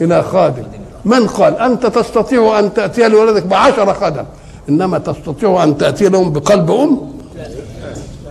إلى 0.00 0.22
خادم. 0.22 0.62
من 1.04 1.26
قال؟ 1.26 1.56
أنت 1.56 1.86
تستطيع 1.86 2.58
أن 2.58 2.74
تأتي 2.74 3.08
لولدك 3.08 3.42
بعشر 3.46 3.94
خدم 3.94 4.24
إنما 4.68 4.98
تستطيع 4.98 5.64
أن 5.64 5.78
تأتي 5.78 6.08
لهم 6.08 6.32
بقلب 6.32 6.70
أم؟ 6.70 6.98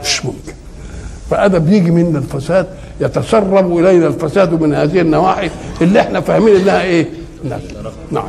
مش 0.04 0.26
ممكن. 0.26 0.54
فهذا 1.30 1.58
بيجي 1.58 1.92
منا 1.92 2.18
الفساد 2.20 2.68
يتسرب 3.02 3.78
إلينا 3.78 4.08
الفساد 4.08 4.62
من 4.62 4.74
هذه 4.74 5.02
النواحي 5.02 5.50
اللي 5.82 6.00
إحنا 6.00 6.22
فاهمين 6.22 6.56
إنها 6.56 6.82
إيه؟ 6.82 7.10
نعم. 7.44 7.60
نعم. 8.12 8.28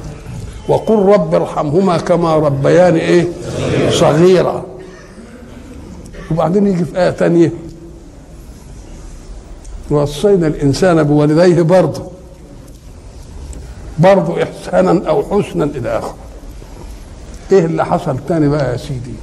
وقل 0.68 0.94
رب 0.98 1.34
ارحمهما 1.34 1.98
كما 1.98 2.36
ربياني 2.36 3.00
إيه؟ 3.00 3.28
صغيرا. 3.90 4.64
وبعدين 6.30 6.66
يجي 6.66 6.84
في 6.84 6.98
آية 6.98 7.10
تانية. 7.10 7.52
وصينا 9.90 10.46
الإنسان 10.46 11.02
بوالديه 11.02 11.62
برضه. 11.62 12.02
برضه 13.98 14.42
إحسانا 14.42 15.08
أو 15.08 15.22
حسنا 15.22 15.64
إلى 15.64 15.98
آخره 15.98 16.14
إيه 17.52 17.64
اللي 17.64 17.84
حصل 17.84 18.16
تاني 18.28 18.48
بقى 18.48 18.72
يا 18.72 18.76
سيدي؟ 18.76 19.14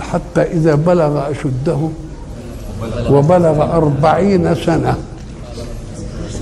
حتى 0.00 0.42
إذا 0.42 0.74
بلغ 0.74 1.30
أشده 1.30 1.88
وبلغ 3.10 3.76
أربعين 3.76 4.54
سنة. 4.54 4.94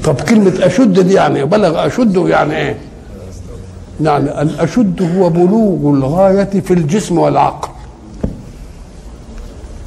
طب 0.05 0.21
كلمة 0.21 0.53
أشد 0.67 1.01
دي 1.01 1.15
يعني 1.15 1.45
بلغ 1.45 1.87
أشده 1.87 2.29
يعني 2.29 2.57
إيه؟ 2.57 2.79
يعني 4.01 4.43
الأشد 4.43 5.17
هو 5.17 5.29
بلوغ 5.31 5.95
الغاية 5.95 6.61
في 6.61 6.75
الجسم 6.75 7.19
والعقل. 7.19 7.69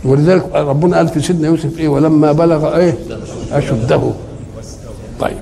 ولذلك 0.05 0.45
ربنا 0.55 0.97
قال 0.97 1.07
في 1.07 1.19
سيدنا 1.21 1.47
يوسف 1.47 1.79
إيه؟ 1.79 1.87
ولما 1.87 2.31
بلغ 2.31 2.75
إيه؟ 2.77 2.97
أشده. 3.51 4.01
طيب. 5.19 5.37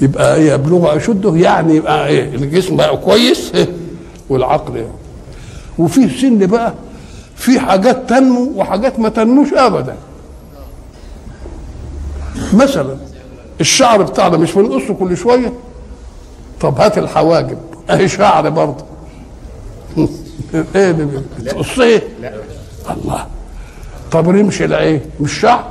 يبقى 0.00 0.34
إيه؟ 0.36 0.52
يبلغ 0.52 0.96
أشده 0.96 1.36
يعني 1.36 1.76
يبقى 1.76 2.06
إيه؟ 2.06 2.34
الجسم 2.34 2.76
بقى 2.76 2.96
كويس 2.96 3.52
إيه؟ 3.54 3.68
والعقل. 4.28 4.76
إيه؟ 4.76 4.86
وفي 5.78 6.08
سن 6.20 6.46
بقى 6.46 6.72
في 7.36 7.60
حاجات 7.60 8.08
تنمو 8.08 8.52
وحاجات 8.56 8.98
ما 9.00 9.08
تنموش 9.08 9.52
ابدا. 9.52 9.94
مثلا 12.54 12.96
الشعر 13.60 14.02
بتاعنا 14.02 14.36
مش 14.36 14.52
بنقصه 14.52 14.94
كل 14.94 15.16
شوية؟ 15.16 15.52
طب 16.60 16.80
هات 16.80 16.98
الحواجب 16.98 17.58
أهي 17.90 18.08
شعر 18.08 18.48
برضه. 18.48 18.84
إيه 20.74 20.90
ده؟ 20.90 21.08
بتقصيه 21.38 22.02
الله. 22.90 23.26
طب 24.12 24.28
رمش 24.28 24.62
العين 24.62 25.00
مش 25.20 25.40
شعر؟ 25.40 25.64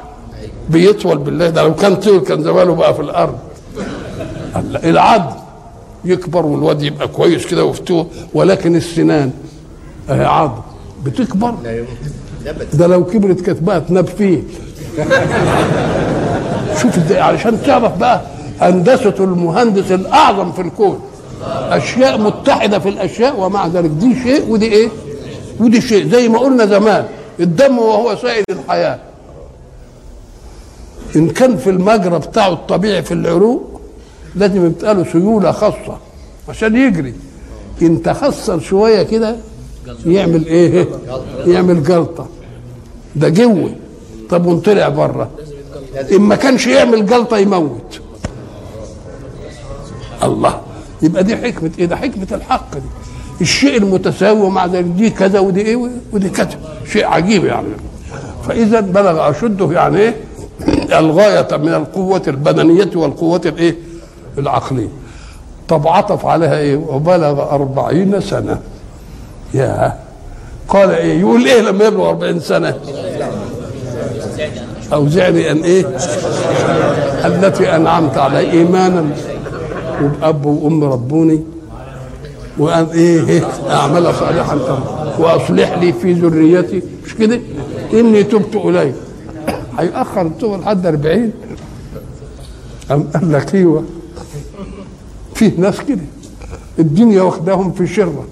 بيطول 0.70 1.18
بالله. 1.18 1.50
ده 1.50 1.64
لو 1.64 1.76
كان 1.76 1.96
طول 1.96 2.20
كان 2.20 2.44
زمانه 2.44 2.76
بقى 2.76 2.94
في 2.94 3.02
الأرض. 3.02 3.40
العظم 4.84 5.36
يكبر 6.06 6.46
والواد 6.46 6.82
يبقى 6.84 7.08
كويس 7.08 7.46
كده 7.48 7.66
وفتوه 7.66 8.08
ولكن 8.34 8.76
السنان. 8.76 9.32
أهي 10.10 10.26
عظم 10.26 10.62
بتكبر. 11.06 11.56
ده 12.74 12.88
لو 12.88 13.06
كبرت 13.06 13.42
كانت 13.42 13.62
بقى 13.64 13.82
تناب 13.82 14.08
فيه. 14.08 14.44
شوف 16.82 17.12
علشان 17.12 17.62
تعرف 17.64 17.98
بقى 17.98 18.22
هندسة 18.62 19.16
المهندس 19.20 19.92
الأعظم 19.92 20.52
في 20.52 20.62
الكون. 20.62 21.00
أشياء 21.70 22.18
متحدة 22.18 22.80
في 22.80 22.90
الأشياء 22.90 23.40
ومع 23.40 23.68
ذلك 23.68 23.90
دي 23.90 24.24
شيء 24.24 24.50
ودي 24.50 24.66
إيه؟ 24.66 24.90
ودي 25.60 25.82
شيء. 25.82 26.08
زي 26.08 26.28
ما 26.30 26.40
قلنا 26.40 26.66
زمان 26.66 27.06
الدم 27.40 27.78
وهو 27.80 28.16
سائل 28.16 28.44
الحياة. 28.50 29.00
إن 31.16 31.30
كان 31.30 31.58
في 31.58 31.70
المجرى 31.70 32.20
بتاعه 32.20 32.54
الطبيعي 32.54 33.04
في 33.04 33.14
العروق 33.14 33.82
لازم 34.36 34.66
يبقى 34.66 34.96
له 34.96 35.06
سيولة 35.12 35.52
خاصة 35.52 35.98
عشان 36.50 36.76
يجري. 36.76 37.14
إن 37.82 38.02
تخسر 38.04 38.60
شوية 38.60 39.04
كده 39.04 39.36
يعمل 40.06 40.46
إيه؟ 40.46 40.88
يعمل 41.48 41.84
جلطة. 41.84 42.28
ده 43.16 43.30
جوي. 43.30 43.72
طب 44.30 44.46
ونطلع 44.46 44.90
بره. 44.90 45.30
إن 46.12 46.22
ما 46.22 46.36
كانش 46.36 46.68
يعمل 46.68 47.06
جلطة 47.06 47.38
يموت. 47.38 48.02
الله. 50.24 50.62
يبقى 51.02 51.24
دي 51.24 51.38
حكمة 51.38 51.72
إيه؟ 51.80 51.86
ده 51.86 51.96
حكمة 51.96 52.28
الحق 52.32 52.74
دي. 52.74 52.82
الشيء 53.42 53.78
المتساوي 53.78 54.42
ومع 54.42 54.66
ذلك 54.66 54.86
دي 54.86 55.10
كذا 55.10 55.40
ودي 55.40 55.62
إيه 55.62 55.90
ودي 56.14 56.30
كذا. 56.30 56.60
شيء 56.92 57.06
عجيب 57.06 57.46
يعني. 57.46 57.68
فإذا 58.48 58.80
بلغ 58.80 59.30
أشده 59.30 59.72
يعني 59.72 59.98
إيه 59.98 60.16
الغاية 61.00 61.58
من 61.58 61.74
القوة 61.74 62.22
البدنية 62.28 62.90
والقوة 62.96 63.42
الإيه؟ 63.46 63.76
العقلية. 64.38 64.90
طب 65.68 65.88
عطف 65.88 66.26
عليها 66.26 66.58
إيه؟ 66.58 66.76
وبلغ 66.76 67.56
أربعين 67.56 68.22
سنة. 68.22 68.60
يا 69.54 70.00
قال 70.68 70.92
إيه؟ 70.92 71.20
يقول 71.20 71.46
إيه 71.46 71.62
لما 71.62 71.86
يبلغ 71.86 72.10
أربعين 72.10 72.40
سنة؟ 72.40 72.78
أوزعني 74.94 75.52
أن 75.52 75.58
إيه؟ 75.64 75.86
التي 77.26 77.76
أنعمت 77.76 78.18
علي 78.18 78.52
إيمانا. 78.52 79.06
وباب 80.04 80.46
وأم 80.46 80.84
ربوني. 80.84 81.40
وأن 82.58 82.86
إيه, 82.94 83.28
إيه؟ 83.28 83.42
أعمل 83.70 84.14
صالحا 84.14 84.58
ترى. 84.58 85.14
وأصلح 85.20 85.78
لي 85.78 85.94
في 85.94 86.14
ذريتي. 86.14 86.82
مش 87.06 87.16
كده؟ 87.16 87.40
إني 87.94 88.24
تبت 88.24 88.56
إليك. 88.56 88.96
هيأخر 89.80 90.22
التوبة 90.22 90.58
لحد 90.58 90.86
40 90.86 91.32
أم 92.92 93.04
قال 93.14 93.32
لك 93.32 93.56
أيوه 93.56 93.84
فيه 95.36 95.52
ناس 95.58 95.82
كده. 95.82 96.02
الدنيا 96.80 97.22
واخداهم 97.22 97.72
في 97.72 97.88
شرة. 97.88 98.26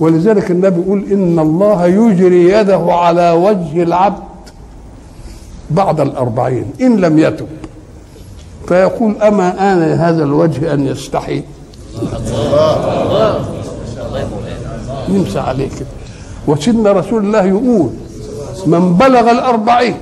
ولذلك 0.00 0.50
النبي 0.50 0.80
يقول 0.80 1.04
إن 1.12 1.38
الله 1.38 1.86
يجري 1.86 2.52
يده 2.52 2.86
على 2.88 3.30
وجه 3.30 3.82
العبد. 3.82 4.22
بعد 5.70 6.00
الأربعين 6.00 6.64
إن 6.80 6.96
لم 6.96 7.18
يتب. 7.18 7.46
فيقول 8.68 9.16
أما 9.22 9.72
آن 9.72 9.82
هذا 9.82 10.24
الوجه 10.24 10.74
أن 10.74 10.86
يستحي؟ 10.86 11.42
يمسى 15.08 15.38
عليه 15.38 15.68
كده 15.68 15.86
وسيدنا 16.46 16.92
رسول 16.92 17.24
الله 17.24 17.44
يقول 17.44 17.90
من 18.66 18.94
بلغ 18.94 19.30
الأربعين 19.30 19.94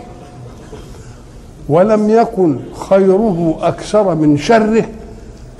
ولم 1.69 2.11
يكن 2.11 2.59
خيره 2.91 3.59
أكثر 3.63 4.15
من 4.15 4.39
شره 4.39 4.85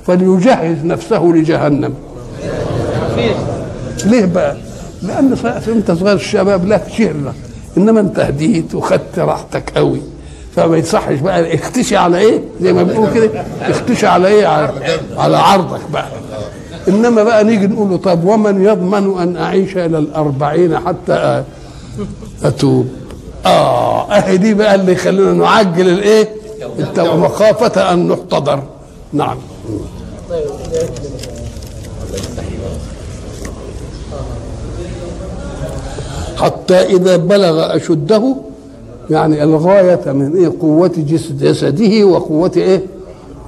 فليجهز 0.07 0.85
نفسه 0.85 1.23
لجهنم. 1.23 1.93
ليه 4.05 4.25
بقى؟ 4.25 4.55
لأن 5.01 5.35
أنت 5.67 5.91
صغير 5.91 6.15
الشباب 6.15 6.67
لك 6.67 6.83
شهرة 6.97 7.33
إنما 7.77 7.99
أنت 7.99 8.19
هديت 8.19 8.75
وخدت 8.75 9.19
راحتك 9.19 9.71
قوي. 9.75 10.01
فما 10.55 10.77
يصحش 10.77 11.19
بقى 11.19 11.55
اختشي 11.55 11.97
على 11.97 12.17
إيه؟ 12.17 12.41
زي 12.61 12.73
ما 12.73 12.83
بنقول 12.83 13.13
كده 13.13 13.29
اختشي 13.61 14.07
على 14.07 14.27
إيه؟ 14.27 14.47
على, 14.47 14.71
على 15.17 15.37
عرضك 15.37 15.81
بقى. 15.93 16.07
إنما 16.87 17.23
بقى 17.23 17.43
نيجي 17.43 17.67
نقول 17.67 17.89
له 17.89 17.97
طب 17.97 18.23
ومن 18.25 18.63
يضمن 18.65 19.19
أن 19.21 19.37
أعيش 19.37 19.77
إلى 19.77 19.97
الأربعين 19.97 20.79
حتى 20.79 21.43
أتوب؟ 22.43 22.87
آه 23.45 24.11
أهي 24.11 24.37
دي 24.37 24.53
بقى 24.53 24.75
اللي 24.75 24.91
يخلينا 24.91 25.33
نعجل 25.33 25.89
الإيه؟ 25.89 26.29
مخافة 26.97 27.93
أن 27.93 28.07
نحتضر. 28.07 28.63
نعم. 29.13 29.37
حتى 36.37 36.75
إذا 36.75 37.17
بلغ 37.17 37.75
أشده 37.75 38.35
يعني 39.09 39.43
الغاية 39.43 40.11
من 40.11 40.35
إيه؟ 40.35 40.53
قوة 40.61 40.91
جس- 40.97 41.31
جسده 41.31 42.03
وقوة 42.05 42.51
إيه؟ 42.57 42.81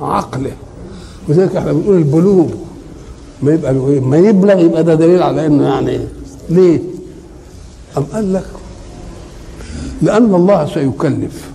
عقله. 0.01 0.51
وذلك 1.29 1.55
إحنا 1.55 1.73
بنقول 1.73 1.97
البلوغ. 1.97 2.47
ما 3.43 3.53
يبقى 3.53 3.71
إيه؟ 3.71 3.99
ما 3.99 4.17
يبلغ 4.17 4.59
يبقى 4.59 4.83
ده 4.83 4.93
دليل 4.95 5.23
على 5.23 5.45
إنه 5.45 5.63
يعني 5.67 5.99
ليه؟ 6.49 6.79
أم 7.97 8.03
قال 8.03 8.33
لك؟ 8.33 8.45
لأن 10.01 10.35
الله 10.35 10.65
سيكلف. 10.73 11.49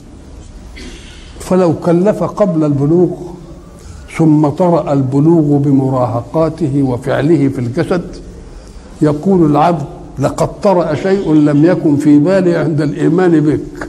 فلو 1.41 1.75
كلف 1.85 2.23
قبل 2.23 2.65
البلوغ 2.65 3.09
ثم 4.19 4.49
طرأ 4.49 4.93
البلوغ 4.93 5.59
بمراهقاته 5.59 6.83
وفعله 6.83 7.49
في 7.49 7.59
الجسد 7.59 8.03
يقول 9.03 9.51
العبد 9.51 9.85
لقد 10.21 10.61
طرأ 10.61 10.95
شيء 10.95 11.33
لم 11.33 11.65
يكن 11.65 11.97
في 11.97 12.19
بالي 12.19 12.57
عند 12.57 12.81
الإيمان 12.81 13.41
بك. 13.41 13.89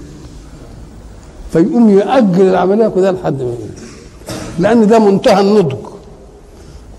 فيقوم 1.54 1.89
يأجل 1.89 2.41
العملية 2.50 2.88
كده 2.88 3.12
لحد 3.12 3.41
ما. 3.41 3.54
لأن 4.60 4.88
ده 4.88 5.00
منتهى 5.00 5.41
النضج. 5.41 5.76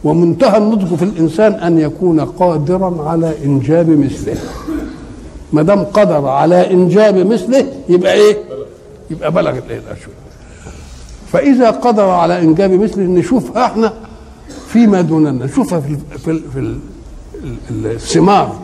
ومنتهى 0.05 0.59
النضج 0.59 0.95
في 0.95 1.05
الإنسان 1.05 1.53
أن 1.53 1.79
يكون 1.79 2.21
قادرا 2.21 3.03
على 3.09 3.33
إنجاب 3.45 3.89
مثله. 3.91 4.37
ما 5.53 5.63
دام 5.63 5.85
قدر 5.85 6.27
على 6.29 6.71
إنجاب 6.71 7.17
مثله 7.27 7.67
يبقى 7.89 8.13
إيه؟ 8.13 8.37
يبقى 9.11 9.33
بلغ 9.33 9.51
الإيه 9.59 9.81
فإذا 11.33 11.71
قدر 11.71 12.03
على 12.09 12.41
إنجاب 12.43 12.71
مثله 12.73 13.05
نشوفها 13.05 13.67
إحنا 13.67 13.93
فيما 14.69 15.01
دوننا. 15.01 15.45
نشوفها 15.47 15.81
في 15.81 15.97
في 16.19 16.41
في 16.53 16.59
ال 16.59 16.79
ال- 17.71 17.87
الثمار. 17.87 18.57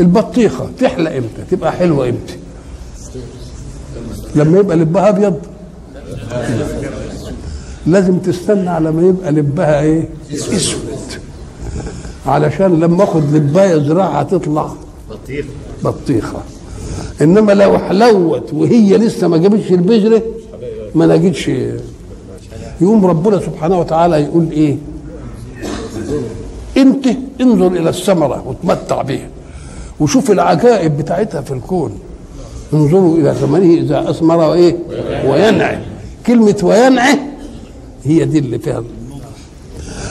البطيخة 0.00 0.68
تحلى 0.80 1.18
إمتى؟ 1.18 1.42
تبقى 1.50 1.72
حلوة 1.72 2.08
إمتى؟ 2.08 2.36
لما 4.34 4.58
يبقى 4.58 4.76
لبها 4.76 5.08
أبيض. 5.08 5.40
لازم 7.86 8.18
تستنى 8.18 8.70
على 8.70 8.92
ما 8.92 9.02
يبقى 9.08 9.32
لبها 9.32 9.80
إيه؟ 9.80 10.08
أسود. 10.32 10.80
علشان 12.26 12.80
لما 12.80 13.04
آخد 13.04 13.34
لبايه 13.34 13.76
زراعة 13.76 14.22
تطلع 14.22 14.72
بطيخ 15.10 15.46
بطيخة. 15.84 16.42
إنما 17.22 17.52
لو 17.52 17.78
حلوت 17.78 18.52
وهي 18.52 18.96
لسه 18.96 19.28
ما 19.28 19.36
جابتش 19.36 19.72
البذرة 19.72 20.22
ما 20.94 21.06
نجدش 21.06 21.50
يقوم 22.80 23.06
ربنا 23.06 23.40
سبحانه 23.40 23.80
وتعالى 23.80 24.16
يقول 24.22 24.50
إيه؟ 24.50 24.76
إنت 26.76 27.06
انظر 27.40 27.66
إلى 27.66 27.88
الثمرة 27.90 28.44
وتمتع 28.46 29.02
بها. 29.02 29.28
وشوف 30.00 30.30
العجائب 30.30 30.96
بتاعتها 30.96 31.40
في 31.40 31.50
الكون. 31.50 31.98
انظروا 32.74 33.16
إلى 33.16 33.34
ثمره 33.34 33.58
إذا 33.58 34.10
أثمر 34.10 34.36
وإيه؟ 34.36 34.76
وينعي 35.26 35.78
كلمة 36.26 36.56
وينعي 36.62 37.18
هي 38.04 38.24
دي 38.24 38.38
اللي 38.38 38.58
فيها 38.58 38.82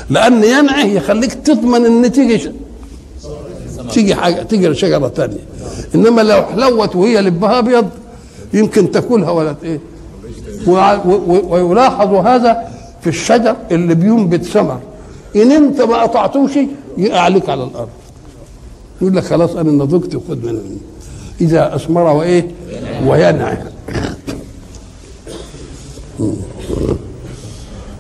لأن 0.10 0.44
ينعي 0.44 0.96
يخليك 0.96 1.34
تضمن 1.34 1.86
إن 1.86 2.12
تيجي 2.12 2.52
تيجي 3.92 4.16
حاجة 4.16 4.42
تيجي 4.42 4.74
شجره 4.74 5.08
تانية. 5.08 5.38
إنما 5.96 6.22
لو 6.22 6.44
حلوت 6.44 6.96
وهي 6.96 7.22
لبها 7.22 7.60
أبيض 7.60 7.90
يمكن 8.54 8.92
تأكلها 8.92 9.32
ولا 9.32 9.56
إيه؟ 9.64 9.80
ويلاحظ 11.50 12.14
هذا 12.14 12.68
في 13.02 13.08
الشجر 13.08 13.56
اللي 13.72 13.96
بينبت 13.96 14.44
ثمر. 14.44 14.80
إن 15.36 15.52
أنت 15.52 15.82
ما 15.82 16.02
قطعتوش 16.02 16.52
يقع 16.98 17.20
عليك 17.20 17.50
على 17.50 17.64
الأرض. 17.64 17.90
يقول 19.02 19.16
لك 19.16 19.24
خلاص 19.24 19.56
أنا 19.56 19.72
نضجت 19.72 20.16
وخد 20.16 20.46
منه 20.46 20.62
إذا 21.42 21.76
أثمر 21.76 22.02
وإيه؟ 22.02 22.48
وينعي 23.08 23.58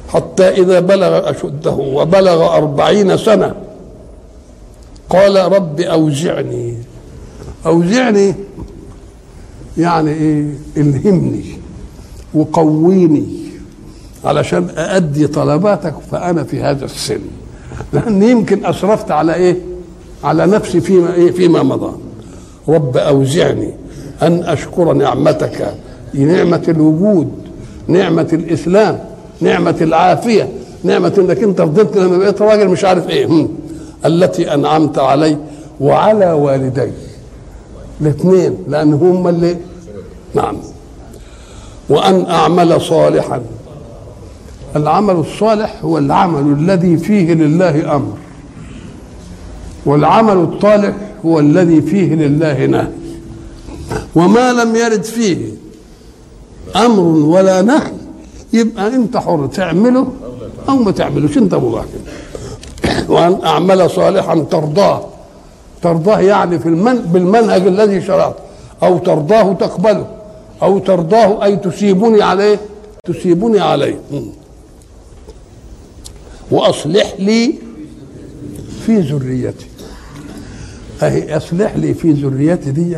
حتى 0.09 0.49
إذا 0.49 0.79
بلغ 0.79 1.29
أشده 1.29 1.71
وبلغ 1.71 2.55
أربعين 2.57 3.17
سنة 3.17 3.55
قال 5.09 5.51
رب 5.51 5.79
أوزعني. 5.81 6.77
أوزعني 7.65 8.33
يعني 9.77 10.11
إيه؟ 10.11 10.45
الهمني 10.77 11.45
وقويني 12.33 13.41
علشان 14.25 14.69
أأدي 14.69 15.27
طلباتك 15.27 15.93
فأنا 16.11 16.43
في 16.43 16.61
هذا 16.61 16.85
السن. 16.85 17.19
لأن 17.93 18.23
يمكن 18.23 18.65
أسرفت 18.65 19.11
على 19.11 19.33
إيه؟ 19.33 19.70
على 20.23 20.45
نفسي 20.45 20.81
فيما 20.81 21.13
إيه؟ 21.13 21.31
فيما 21.31 21.63
مضى. 21.63 21.93
رب 22.67 22.97
أوزعني 22.97 23.69
أن 24.21 24.43
أشكر 24.43 24.93
نعمتك. 24.93 25.73
نعمة 26.13 26.63
الوجود 26.67 27.31
نعمة 27.87 28.27
الإسلام 28.33 28.99
نعمة 29.41 29.75
العافية 29.81 30.49
نعمة 30.83 31.13
إنك 31.17 31.43
أنت 31.43 31.61
فضلت 31.61 31.97
لما 31.97 32.17
بقيت 32.17 32.41
راجل 32.41 32.67
مش 32.67 32.85
عارف 32.85 33.09
إيه. 33.09 33.25
هم. 33.25 33.49
التي 34.05 34.53
أنعمت 34.53 34.99
علي 34.99 35.37
وعلى 35.79 36.31
والدي. 36.31 36.91
الاثنين 38.01 38.57
لأن 38.67 38.93
هم 38.93 39.27
اللي 39.27 39.57
نعم. 40.35 40.57
وأن 41.89 42.25
أعمل 42.25 42.81
صالحا. 42.81 43.41
العمل 44.75 45.15
الصالح 45.15 45.75
هو 45.83 45.97
العمل 45.97 46.53
الذي 46.59 46.97
فيه 46.97 47.33
لله 47.33 47.95
أمر. 47.95 48.13
والعمل 49.85 50.37
الطالح 50.37 50.95
هو 51.25 51.39
الذي 51.39 51.81
فيه 51.81 52.15
لله 52.15 52.65
نهي 52.65 52.87
وما 54.15 54.53
لم 54.53 54.75
يرد 54.75 55.03
فيه 55.03 55.37
أمر 56.75 57.03
ولا 57.03 57.61
نهي 57.61 57.91
يبقى 58.53 58.87
أنت 58.87 59.17
حر 59.17 59.47
تعمله 59.47 60.07
أو 60.69 60.75
ما 60.75 60.91
تعملوش. 60.91 61.37
أنت 61.37 61.55
مباح 61.55 61.85
وأن 63.09 63.39
أعمل 63.45 63.89
صالحا 63.89 64.35
ترضاه. 64.35 65.05
ترضاه 65.81 66.19
يعني 66.19 66.59
في 66.59 66.65
المن 66.65 66.95
بالمنهج 66.95 67.67
الذي 67.67 68.01
شرعته. 68.01 68.39
أو 68.83 68.97
ترضاه 68.97 69.53
تقبله. 69.53 70.07
أو 70.63 70.79
ترضاه 70.79 71.43
أي 71.43 71.55
تسيبني 71.55 72.21
عليه. 72.21 72.59
تسيبني 73.03 73.59
عليه. 73.59 73.99
وأصلح 76.51 77.13
لي 77.19 77.53
في 78.85 78.99
ذريتي. 78.99 79.65
أهي 81.03 81.37
اصلح 81.37 81.75
لي 81.75 81.93
في 81.93 82.11
ذريتي 82.11 82.71
دي. 82.71 82.97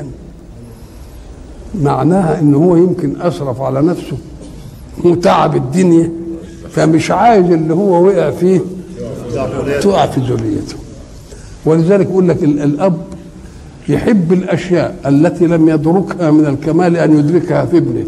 معناها 1.82 2.39
إن 2.39 2.54
هو 2.56 2.76
يمكن 2.76 3.22
اسرف 3.22 3.62
على 3.62 3.82
نفسه 3.82 4.18
وتعب 5.04 5.56
الدنيا 5.56 6.12
فمش 6.72 7.12
عايز 7.12 7.46
اللي 7.52 7.74
هو 7.74 8.06
وقع 8.08 8.32
فيه 8.32 8.60
تقع 9.82 10.06
في 10.08 10.22
ذريته. 10.22 10.76
ولذلك 11.66 12.06
يقول 12.10 12.30
لك 12.30 12.44
ال- 12.44 12.60
الأب 12.63 12.98
يحب 13.89 14.34
الأشياء 14.34 14.96
التي 15.06 15.48
لم 15.48 15.70
يدركها 15.70 16.32
من 16.32 16.46
الكمال 16.46 16.98
أن 16.98 17.20
يدركها 17.20 17.66
في 17.66 17.78
ابنه. 17.78 18.06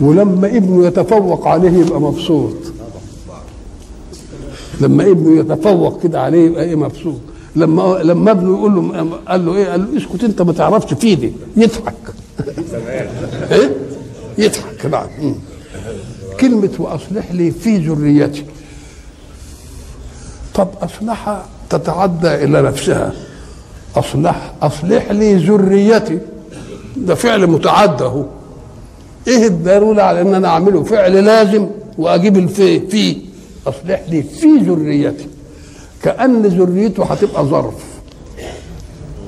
ولما 0.00 0.46
ابنه 0.56 0.86
يتفوق 0.86 1.46
عليه 1.46 1.70
يبقى 1.78 2.00
مبسوط. 2.00 2.54
لما 4.80 5.02
ابنه 5.10 5.40
يتفوق 5.40 6.02
كده 6.02 6.20
عليه 6.20 6.46
يبقى 6.46 6.64
إيه 6.64 6.74
مبسوط. 6.74 7.14
لما 7.56 7.98
لما 8.02 8.30
ابنه 8.30 8.58
يقول 8.58 8.74
له 8.74 9.18
قال 9.28 9.46
له 9.46 9.54
إيه؟ 9.54 9.68
قال 9.70 9.80
له 9.92 9.98
اسكت 9.98 10.24
انت 10.24 10.42
ما 10.42 10.52
تعرفش 10.52 10.94
فيدي 10.94 11.32
يضحك. 11.56 11.94
إيه؟ 13.50 13.70
يضحك. 14.38 14.86
نعم. 14.86 15.34
كلمة 16.40 16.70
وأصلح 16.78 17.32
لي 17.32 17.50
في 17.50 17.76
ذريتي. 17.78 18.44
طب 20.54 20.68
أصلح 20.82 21.42
تتعدى 21.70 22.34
إلى 22.34 22.62
نفسها. 22.62 23.12
أصلح 23.96 24.52
أصلح 24.62 25.10
لي 25.10 25.34
ذريتي. 25.34 26.18
ده 26.96 27.14
فعل 27.14 27.46
متعدى 27.46 28.04
هو. 28.04 28.24
إيه 29.28 29.46
الضرورة 29.46 30.02
على 30.02 30.20
إن 30.20 30.34
أنا 30.34 30.48
أعمله؟ 30.48 30.82
فعل 30.82 31.24
لازم 31.24 31.66
وأجيب 31.98 32.36
الفي 32.36 32.80
في 32.80 33.16
أصلح 33.66 34.02
لي 34.08 34.22
في 34.22 34.46
ذريتي. 34.46 35.26
كأن 36.02 36.42
ذريته 36.42 37.04
هتبقى 37.04 37.44
ظرف. 37.44 37.74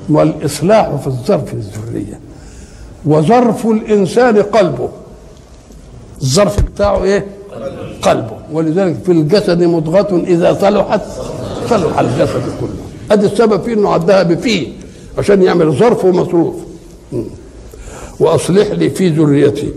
والإصلاح 0.09 0.97
في 0.97 1.07
الظرف 1.07 1.55
الذرية. 1.55 2.20
وظرف 3.05 3.66
الإنسان 3.66 4.43
قلبه. 4.43 4.89
الظرف 6.22 6.61
بتاعه 6.62 7.05
إيه؟ 7.05 7.26
قلبه. 8.03 8.37
ولذلك 8.53 8.97
في 9.07 9.12
الجسد 9.12 9.62
مضغة 9.62 10.22
إذا 10.26 10.59
صلحت 10.61 11.03
صلح 11.70 11.99
الجسد 11.99 12.43
كله. 12.61 12.83
أدي 13.11 13.26
السبب 13.26 13.62
في 13.62 13.72
إنه 13.72 13.89
عدها 13.89 14.22
بفيه 14.22 14.68
عشان 15.18 15.43
يعمل 15.43 15.72
ظرف 15.72 16.05
ومصروف. 16.05 16.55
م. 17.12 17.22
وأصلح 18.20 18.70
لي 18.70 18.91
في 18.91 19.09
ذريتي. 19.09 19.72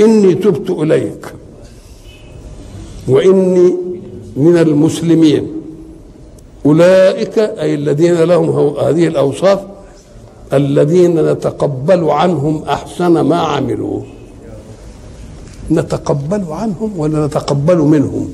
إني 0.00 0.34
تبت 0.34 0.70
إليك. 0.70 1.26
وإني 3.08 3.74
من 4.36 4.56
المسلمين. 4.56 5.46
أولئك 6.66 7.38
أي 7.38 7.74
الذين 7.74 8.14
لهم 8.14 8.76
هذه 8.78 9.06
الأوصاف 9.06 9.60
الذين 10.52 11.32
نتقبل 11.32 12.10
عنهم 12.10 12.62
أحسن 12.62 13.20
ما 13.20 13.36
عملوا. 13.36 14.00
نتقبل 15.70 16.44
عنهم 16.50 16.92
ولا 16.96 17.26
نتقبل 17.26 17.78
منهم؟ 17.78 18.32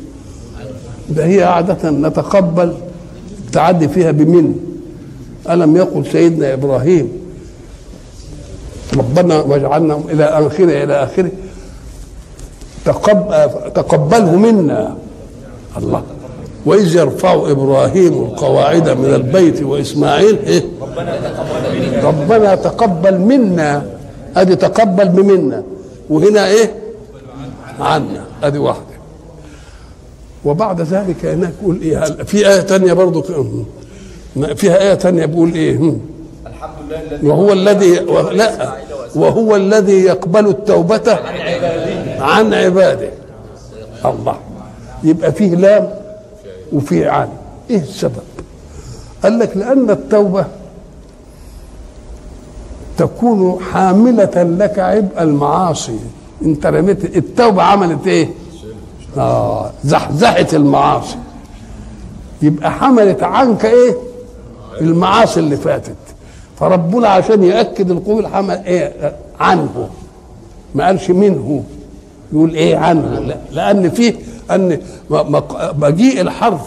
ده 1.10 1.26
هي 1.26 1.42
عادة 1.44 1.90
نتقبل 1.90 2.74
تعدي 3.52 3.88
فيها 3.88 4.10
بمن؟ 4.10 4.54
ألم 5.50 5.76
يقل 5.76 6.06
سيدنا 6.06 6.54
إبراهيم 6.54 7.12
ربنا 8.96 9.40
واجعلنا 9.40 10.00
إلى 10.10 10.24
آخره 10.24 10.84
إلى 10.84 10.94
آخره 10.94 11.30
تقب 12.84 13.50
تقبله 13.74 14.36
منا. 14.36 14.96
الله. 15.78 16.02
وإذ 16.66 16.96
يرفع 16.96 17.50
إبراهيم 17.50 18.12
القواعد 18.12 18.88
من 18.88 19.14
البيت 19.14 19.62
وإسماعيل 19.62 20.38
إيه؟ 20.46 20.64
ربنا 22.02 22.54
تقبل 22.54 23.18
منا. 23.18 23.86
أدي 24.36 24.56
تقبل 24.56 25.08
بمنا. 25.08 25.62
وهنا 26.10 26.46
إيه؟ 26.46 26.74
عنا. 27.80 28.24
أدي 28.42 28.58
واحدة. 28.58 28.82
وبعد 30.44 30.80
ذلك 30.80 31.26
هناك 31.26 31.52
يقول 31.62 31.80
إيه؟ 31.82 31.98
في 32.04 32.48
آية 32.48 32.60
تانية 32.60 32.92
برضو؟ 32.92 33.24
فيها 34.56 34.80
آية 34.82 34.94
تانية 34.94 35.26
بيقول 35.26 35.54
إيه؟ 35.54 35.76
هم. 35.76 36.00
وهو 37.22 37.52
الذي 37.52 37.94
لا. 38.32 38.72
وهو 39.14 39.56
الذي 39.56 40.00
يقبل 40.00 40.46
التوبة 40.46 41.18
عن 42.20 42.54
عباده. 42.54 43.10
الله. 44.04 44.36
يبقى 45.04 45.32
فيه 45.32 45.54
لام 45.54 45.88
وفيه 46.72 47.10
عن 47.10 47.28
إيه 47.70 47.78
السبب؟ 47.80 48.12
قال 49.22 49.38
لك 49.38 49.56
لأن 49.56 49.90
التوبة 49.90 50.44
تكون 52.98 53.58
حاملة 53.72 54.42
لك 54.42 54.78
عبء 54.78 55.22
المعاصي. 55.22 55.98
أنت 56.44 56.66
رميت 56.66 57.16
التوبة 57.16 57.62
عملت 57.62 58.06
إيه؟ 58.06 58.28
آه 59.16 59.70
زحزحت 59.84 60.54
المعاصي. 60.54 61.16
يبقى 62.42 62.70
حملت 62.72 63.22
عنك 63.22 63.64
إيه؟ 63.64 63.96
المعاصي 64.80 65.40
اللي 65.40 65.56
فاتت. 65.56 65.94
فربنا 66.58 67.08
عشان 67.08 67.42
يأكد 67.42 67.90
القول 67.90 68.26
حمل 68.26 68.56
إيه؟ 68.66 69.12
عنه. 69.40 69.88
ما 70.74 70.86
قالش 70.86 71.10
منه. 71.10 71.64
يقول 72.32 72.54
إيه 72.54 72.76
عنه؟ 72.76 73.18
لا 73.18 73.36
لأن 73.52 73.90
فيه 73.90 74.14
أن 74.50 74.80
مجيء 75.78 76.20
الحرف 76.20 76.66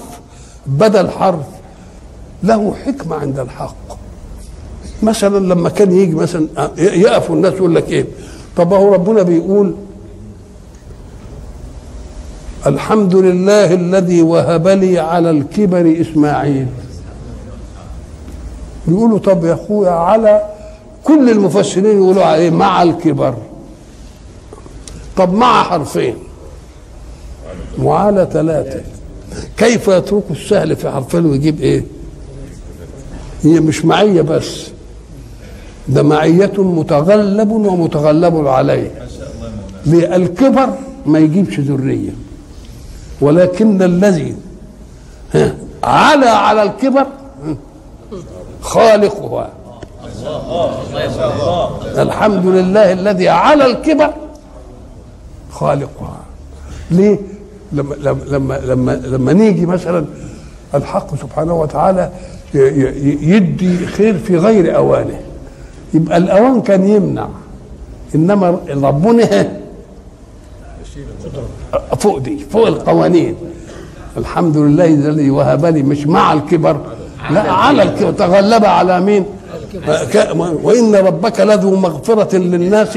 بدل 0.65 1.09
حرف 1.09 1.45
له 2.43 2.73
حكمة 2.85 3.15
عند 3.15 3.39
الحق. 3.39 3.75
مثلا 5.03 5.53
لما 5.53 5.69
كان 5.69 5.91
يجي 5.91 6.15
مثلا 6.15 6.47
يقفوا 6.77 7.35
الناس 7.35 7.53
يقول 7.53 7.75
لك 7.75 7.89
إيه؟ 7.89 8.05
طب 8.57 8.73
هو 8.73 8.93
ربنا 8.93 9.21
بيقول 9.21 9.75
الحمد 12.65 13.15
لله 13.15 13.73
الذي 13.73 14.21
وهب 14.21 14.67
لي 14.67 14.99
على 14.99 15.29
الكبر 15.29 15.97
إسماعيل. 16.01 16.67
يقولوا 18.87 19.19
طب 19.19 19.45
يا 19.45 19.53
أخويا 19.53 19.91
على 19.91 20.41
كل 21.03 21.29
المفسرين 21.29 21.97
يقولوا 21.97 22.23
عليه 22.23 22.49
مع 22.49 22.83
الكبر. 22.83 23.35
طب 25.17 25.33
مع 25.33 25.63
حرفين. 25.63 26.15
وعلى 27.79 28.27
ثلاثة. 28.33 28.81
كيف 29.57 29.87
يترك 29.87 30.23
السهل 30.31 30.75
في 30.75 30.89
حرفين 30.89 31.25
ويجيب 31.25 31.61
إيه؟ 31.61 31.83
هي 33.43 33.59
مش 33.59 33.85
معية 33.85 34.21
بس. 34.21 34.67
ده 35.87 36.03
معية 36.03 36.51
متغلب 36.57 37.51
ومتغلب 37.51 38.47
عليه. 38.47 38.91
ليه 39.85 40.15
الكبر 40.15 40.69
ما 41.05 41.19
يجيبش 41.19 41.59
ذرية. 41.59 42.11
ولكن 43.21 43.81
الذي 43.81 44.35
على 45.83 46.25
على 46.25 46.63
الكبر 46.63 47.05
ها، 47.43 47.55
خالقها. 48.61 49.49
الحمد 51.97 52.45
لله 52.45 52.91
الذي 52.91 53.29
على 53.29 53.65
الكبر 53.65 54.13
خالقها. 55.51 56.19
ليه؟ 56.91 57.19
لما 57.73 57.95
لما 57.95 58.23
لما 58.27 58.59
لما, 58.65 58.91
لما 58.91 59.33
نيجي 59.33 59.65
مثلا 59.65 60.05
الحق 60.75 61.15
سبحانه 61.15 61.53
وتعالى 61.61 62.09
يدي 63.21 63.85
خير 63.85 64.17
في 64.17 64.37
غير 64.37 64.75
أوانه. 64.75 65.19
يبقى 65.93 66.17
الأوان 66.17 66.61
كان 66.61 66.87
يمنع 66.87 67.27
إنما 68.15 68.59
ربنا 68.69 69.51
فوق 71.99 72.17
دي 72.17 72.37
فوق 72.51 72.67
القوانين. 72.67 73.35
الحمد 74.17 74.57
لله 74.57 74.85
الذي 74.85 75.29
وهب 75.29 75.65
لي 75.65 75.83
مش 75.83 76.07
مع 76.07 76.33
الكبر. 76.33 76.77
لا 77.31 77.51
على 77.51 77.83
الكبر 77.83 78.11
تغلب 78.11 78.65
على 78.65 79.01
مين؟ 79.01 79.25
وإن 80.39 80.95
ربك 80.95 81.39
لذو 81.39 81.75
مغفرة 81.75 82.37
للناس. 82.37 82.95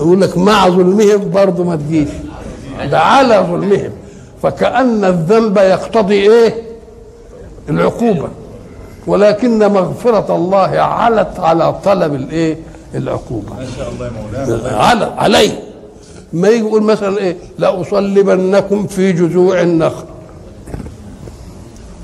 يقول 0.00 0.20
لك 0.20 0.38
مع 0.38 0.68
ظلمهم 0.68 1.30
برضه 1.30 1.64
ما 1.64 1.76
تجيش. 1.76 2.08
ده 2.84 3.00
على 3.00 3.46
ظلمهم 3.50 3.90
فكأن 4.42 5.04
الذنب 5.04 5.56
يقتضي 5.58 6.14
إيه؟ 6.14 6.54
العقوبة. 7.68 8.28
ولكن 9.06 9.58
مغفرة 9.58 10.34
الله 10.36 10.80
علت 10.80 11.40
على 11.40 11.72
طلب 11.84 12.14
الإيه؟ 12.14 12.56
العقوبة. 12.94 13.52
على 14.76 15.12
عليه. 15.18 15.62
ما 16.32 16.48
يجي 16.48 16.58
يقول 16.66 16.82
مثلا 16.82 17.18
إيه؟ 17.18 17.36
لأصلبنكم 17.58 18.86
في 18.86 19.12
جذوع 19.12 19.60
النخل. 19.60 20.04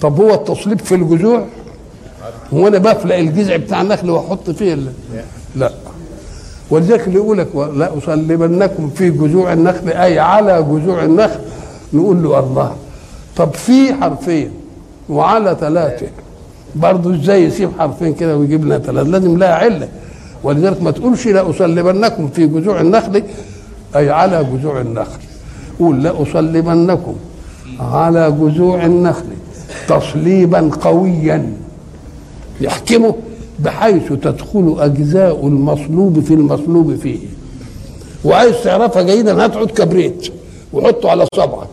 طب 0.03 0.21
هو 0.21 0.35
التصليب 0.35 0.81
في 0.81 0.95
الجذوع؟ 0.95 1.45
هو 2.55 2.69
أنا 2.69 2.79
بفلق 2.79 3.15
الجذع 3.17 3.57
بتاع 3.57 3.81
النخل 3.81 4.11
وأحط 4.11 4.51
فيه 4.51 4.79
لا. 5.57 5.71
ولذلك 6.71 7.09
يقول 7.09 7.39
لك 7.39 7.49
لا 7.57 7.99
اصلبنكم 7.99 8.91
في 8.91 9.11
جذوع 9.11 9.53
النخل 9.53 9.89
أي 9.89 10.19
على 10.19 10.63
جذوع 10.63 11.05
النخل 11.05 11.41
نقول 11.93 12.23
له 12.23 12.39
الله 12.39 12.77
طب 13.37 13.55
في 13.55 13.95
حرفين 13.95 14.51
وعلى 15.09 15.57
ثلاثة. 15.61 16.07
برضه 16.75 17.15
إزاي 17.15 17.45
يسيب 17.45 17.71
حرفين 17.79 18.15
كده 18.15 18.37
ويجيب 18.37 18.65
لنا 18.65 18.79
ثلاثة؟ 18.79 19.09
لازم 19.11 19.39
لها 19.39 19.55
عله 19.55 19.89
ولذلك 20.43 20.83
ما 20.83 20.91
تقولش 20.91 21.27
لا 21.27 21.51
اصلبنكم 21.51 22.29
في 22.29 22.47
جذوع 22.47 22.81
النخل 22.81 23.23
أي 23.97 24.11
على 24.11 24.45
جذوع 24.45 24.81
النخل 24.81 25.19
قول 25.81 26.03
لا 26.03 26.23
اصلبنكم 26.23 27.15
على 27.81 28.31
جذوع 28.41 28.85
النخل 28.85 29.25
تصليبا 29.89 30.71
قويا 30.81 31.53
يحكمه 32.61 33.15
بحيث 33.59 34.09
تدخل 34.13 34.77
أجزاء 34.79 35.47
المصلوب 35.47 36.21
في 36.21 36.35
المصلوب 36.35 36.97
فيه 36.97 37.19
وعايز 38.25 38.55
تعرفها 38.65 39.03
جيدا 39.03 39.45
هات 39.45 39.57
عود 39.57 39.71
كبريت 39.71 40.29
وحطه 40.73 41.11
على 41.11 41.27
صبعك 41.37 41.69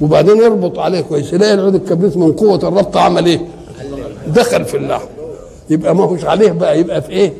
وبعدين 0.00 0.42
اربط 0.42 0.78
عليه 0.78 1.00
كويس 1.00 1.32
يلاقي 1.32 1.54
العود 1.54 1.74
الكبريت 1.74 2.16
من 2.16 2.32
قوة 2.32 2.56
الربط 2.68 2.96
عمل 2.96 3.26
إيه؟ 3.26 3.40
دخل 4.34 4.64
في 4.64 4.76
اللحم 4.76 5.06
يبقى 5.70 5.94
ما 5.94 6.04
هوش 6.04 6.24
عليه 6.24 6.52
بقى 6.52 6.80
يبقى 6.80 7.02
في 7.02 7.10
إيه؟ 7.10 7.32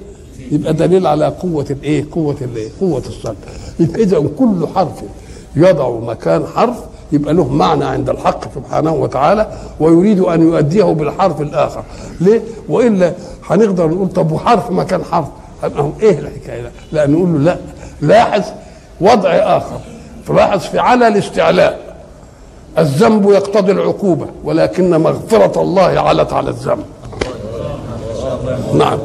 يبقى 0.53 0.75
دليل 0.75 1.07
على 1.07 1.27
قوة 1.27 1.67
الإيه؟ 1.71 2.05
قوة 2.13 2.37
الإيه؟ 2.43 2.69
قوة 2.81 3.03
الصلب. 3.09 3.37
إذا 3.81 4.25
كل 4.39 4.67
حرف 4.75 5.03
يضع 5.57 5.91
مكان 6.01 6.47
حرف 6.47 6.77
يبقى 7.13 7.35
له 7.35 7.49
معنى 7.49 7.85
عند 7.85 8.11
الحق 8.11 8.55
سبحانه 8.55 8.93
وتعالى 8.95 9.47
ويريد 9.81 10.21
أن 10.21 10.43
يؤديه 10.43 10.85
بالحرف 10.85 11.41
الآخر. 11.41 11.83
ليه؟ 12.21 12.41
وإلا 12.69 13.13
هنقدر 13.51 13.87
نقول 13.89 14.09
طب 14.09 14.33
وحرف 14.33 14.71
مكان 14.71 15.05
حرف 15.05 15.27
إيه 16.03 16.19
الحكاية؟ 16.19 16.63
لا, 16.63 16.71
لا 16.93 17.07
نقول 17.07 17.33
له 17.35 17.39
لا 17.53 17.57
لاحظ 18.01 18.43
وضع 19.01 19.31
آخر 19.31 19.79
فلاحظ 20.27 20.61
في 20.61 20.79
على 20.79 21.09
الاستعلاء 21.09 21.97
الذنب 22.79 23.31
يقتضي 23.31 23.73
العقوبة 23.73 24.27
ولكن 24.45 24.91
مغفرة 25.03 25.63
الله 25.63 25.83
علت 25.83 26.33
على 26.33 26.51
الذنب 26.51 26.85
نعم 28.75 28.99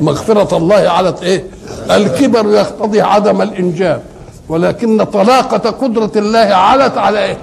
مغفرة 0.00 0.56
الله 0.56 0.76
علت 0.76 1.22
إيه 1.22 1.44
الكبر 1.90 2.46
يقتضي 2.46 3.00
عدم 3.00 3.42
الإنجاب 3.42 4.02
ولكن 4.50 5.04
طلاقة 5.04 5.70
قدرة 5.70 6.12
الله 6.16 6.38
علت 6.38 6.98
على 6.98 7.24
إيه 7.24 7.38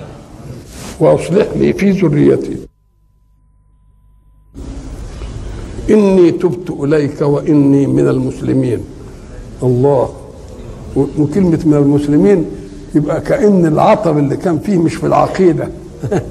وأصلح 0.99 1.47
لي 1.55 1.73
في 1.73 1.91
ذريتي. 1.91 2.57
إني 5.89 6.31
تبت 6.31 6.69
إليك 6.69 7.21
وإني 7.21 7.87
من 7.87 8.07
المسلمين. 8.07 8.79
الله 9.63 10.09
وكلمة 10.95 11.59
من 11.65 11.73
المسلمين 11.73 12.45
يبقى 12.95 13.21
كأن 13.21 13.65
العطب 13.65 14.17
اللي 14.17 14.37
كان 14.37 14.59
فيه 14.59 14.77
مش 14.77 14.95
في 14.95 15.05
العقيدة. 15.05 15.69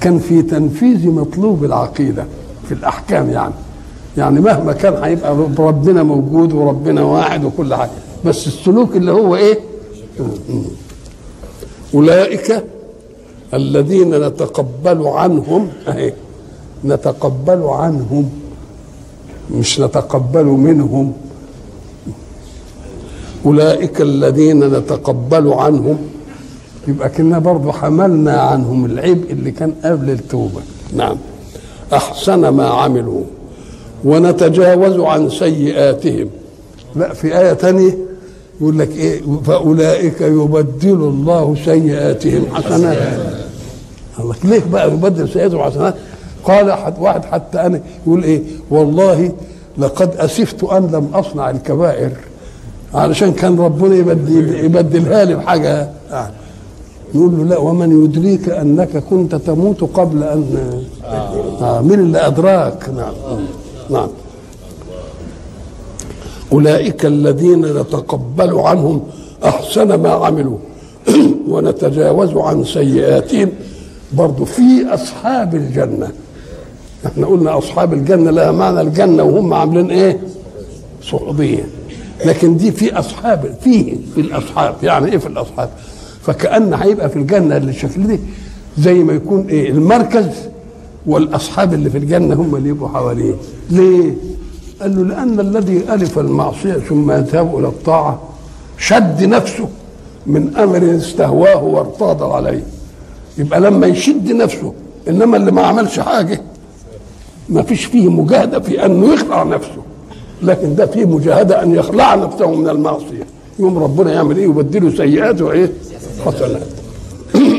كان 0.00 0.18
في 0.18 0.42
تنفيذ 0.42 1.10
مطلوب 1.10 1.64
العقيدة 1.64 2.26
في 2.68 2.74
الأحكام 2.74 3.30
يعني. 3.30 3.54
يعني 4.16 4.40
مهما 4.40 4.72
كان 4.72 5.04
هيبقى 5.04 5.36
ربنا 5.58 6.02
موجود 6.02 6.52
وربنا 6.52 7.02
واحد 7.02 7.44
وكل 7.44 7.74
حاجة. 7.74 7.90
بس 8.24 8.46
السلوك 8.46 8.96
اللي 8.96 9.12
هو 9.12 9.36
إيه؟ 9.36 9.71
أولئك 11.94 12.64
الذين 13.54 14.26
نتقبل 14.26 15.06
عنهم 15.06 15.68
أهي 15.88 16.12
نتقبل 16.84 17.62
عنهم 17.62 18.30
مش 19.50 19.80
نتقبل 19.80 20.44
منهم. 20.44 21.12
أولئك 23.46 24.00
الذين 24.00 24.64
نتقبل 24.64 25.52
عنهم 25.52 25.98
يبقى 26.88 27.08
كنا 27.08 27.38
برضه 27.38 27.72
حملنا 27.72 28.40
عنهم 28.40 28.84
العبء 28.84 29.32
اللي 29.32 29.50
كان 29.50 29.74
قبل 29.84 30.10
التوبة. 30.10 30.60
نعم 30.96 31.16
أحسن 31.92 32.48
ما 32.48 32.66
عملوا. 32.66 33.24
ونتجاوز 34.04 35.00
عن 35.00 35.30
سيئاتهم. 35.30 36.28
لا 36.96 37.14
في 37.14 37.38
آية 37.38 37.52
تانية 37.52 37.98
يقول 38.60 38.78
لك 38.78 38.90
إيه؟ 38.90 39.20
فأولئك 39.44 40.20
يبدل 40.20 40.92
الله 40.92 41.56
سيئاتهم 41.64 42.44
حسنات. 42.54 42.98
الله 44.20 44.34
ليه 44.44 44.62
بقى 44.72 44.88
يبدل 44.88 45.28
سيئاتهم 45.28 45.62
حسنات؟ 45.62 45.94
قال 46.44 46.72
حد 46.72 46.94
واحد 47.00 47.24
حتى 47.24 47.60
أنا 47.60 47.80
يقول 48.06 48.24
إيه؟ 48.24 48.42
والله 48.70 49.32
لقد 49.78 50.16
أسفت 50.16 50.64
أن 50.64 50.86
لم 50.92 51.08
أصنع 51.14 51.50
الكبائر 51.50 52.10
علشان 52.94 53.32
كان 53.32 53.58
ربنا 53.60 53.94
يبدل 53.94 54.64
يبدلها 54.64 55.24
لي 55.24 55.34
بحاجة. 55.34 55.88
يعني 56.10 56.32
نقول 57.14 57.38
له 57.38 57.44
لا 57.44 57.58
ومن 57.58 58.04
يدريك 58.04 58.48
أنك 58.48 58.96
كنت 59.10 59.34
تموت 59.34 59.80
قبل 59.80 60.22
أن 60.22 60.44
آه 61.60 61.80
من 61.80 61.94
اللي 61.94 62.26
أدراك. 62.26 62.88
نعم. 62.96 63.12
نعم. 63.90 64.08
أولئك 66.52 67.06
الذين 67.06 67.60
نتقبل 67.60 68.54
عنهم 68.58 69.02
أحسن 69.44 69.94
ما 69.94 70.10
عملوا. 70.10 70.58
ونتجاوز 71.48 72.36
عن 72.36 72.64
سيئاتهم 72.64 73.48
برضو 74.12 74.44
في 74.44 74.86
أصحاب 74.94 75.54
الجنة. 75.54 76.10
إحنا 77.06 77.26
قلنا 77.26 77.58
أصحاب 77.58 77.92
الجنة 77.92 78.30
لها 78.30 78.52
معنى 78.52 78.80
الجنة 78.80 79.22
وهم 79.22 79.54
عاملين 79.54 79.90
إيه؟ 79.90 80.20
صحبية 81.02 81.64
لكن 82.24 82.56
دي 82.56 82.72
في 82.72 82.98
أصحاب 82.98 83.56
فيه 83.60 83.96
في 84.14 84.20
الأصحاب. 84.20 84.74
يعني 84.82 85.12
إيه 85.12 85.18
في 85.18 85.26
الأصحاب؟ 85.26 85.70
فكأن 86.22 86.74
هيبقى 86.74 87.08
في 87.08 87.16
الجنة 87.16 87.56
اللي 87.56 87.70
الشكل 87.70 88.06
دي 88.06 88.20
زي 88.78 88.94
ما 88.94 89.12
يكون 89.12 89.46
إيه؟ 89.48 89.70
المركز 89.70 90.26
والأصحاب 91.06 91.74
اللي 91.74 91.90
في 91.90 91.98
الجنة 91.98 92.34
هم 92.34 92.56
اللي 92.56 92.68
يبقوا 92.68 92.88
حواليه. 92.88 93.34
ليه؟ 93.70 94.14
قال 94.82 94.96
له 94.96 95.14
لأن 95.14 95.40
الذي 95.40 95.84
ألف 95.92 96.18
المعصية 96.18 96.72
ثم 96.72 97.10
يذهب 97.10 97.58
إلى 97.58 97.68
الطاعة 97.68 98.20
شد 98.78 99.24
نفسه 99.24 99.68
من 100.26 100.56
أمر 100.56 100.96
استهواه 100.96 101.62
وارتاض 101.64 102.22
عليه. 102.22 102.62
يبقى 103.38 103.60
لما 103.60 103.86
يشد 103.86 104.32
نفسه 104.32 104.72
إنما 105.08 105.36
اللي 105.36 105.52
ما 105.52 105.62
عملش 105.62 106.00
حاجة. 106.00 106.42
ما 107.48 107.62
فيش 107.62 107.84
فيه 107.84 108.10
مجاهدة 108.10 108.60
في 108.60 108.86
أنه 108.86 109.14
يخلع 109.14 109.42
نفسه. 109.42 109.82
لكن 110.42 110.74
ده 110.74 110.86
فيه 110.86 111.04
مجاهدة 111.04 111.62
أن 111.62 111.74
يخلع 111.74 112.14
نفسه 112.14 112.50
من 112.50 112.68
المعصية. 112.68 113.26
يوم 113.58 113.78
ربنا 113.78 114.12
يعمل 114.12 114.36
إيه؟ 114.36 114.44
يبدله 114.44 114.90
سيئاته 114.96 115.52
إيه 115.52 115.72
حسنات 116.26 116.66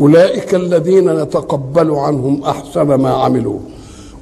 أولئك 0.00 0.54
الذين 0.54 1.22
نتقبل 1.22 1.90
عنهم 1.90 2.42
أحسن 2.44 2.94
ما 2.94 3.10
عملوا. 3.10 3.58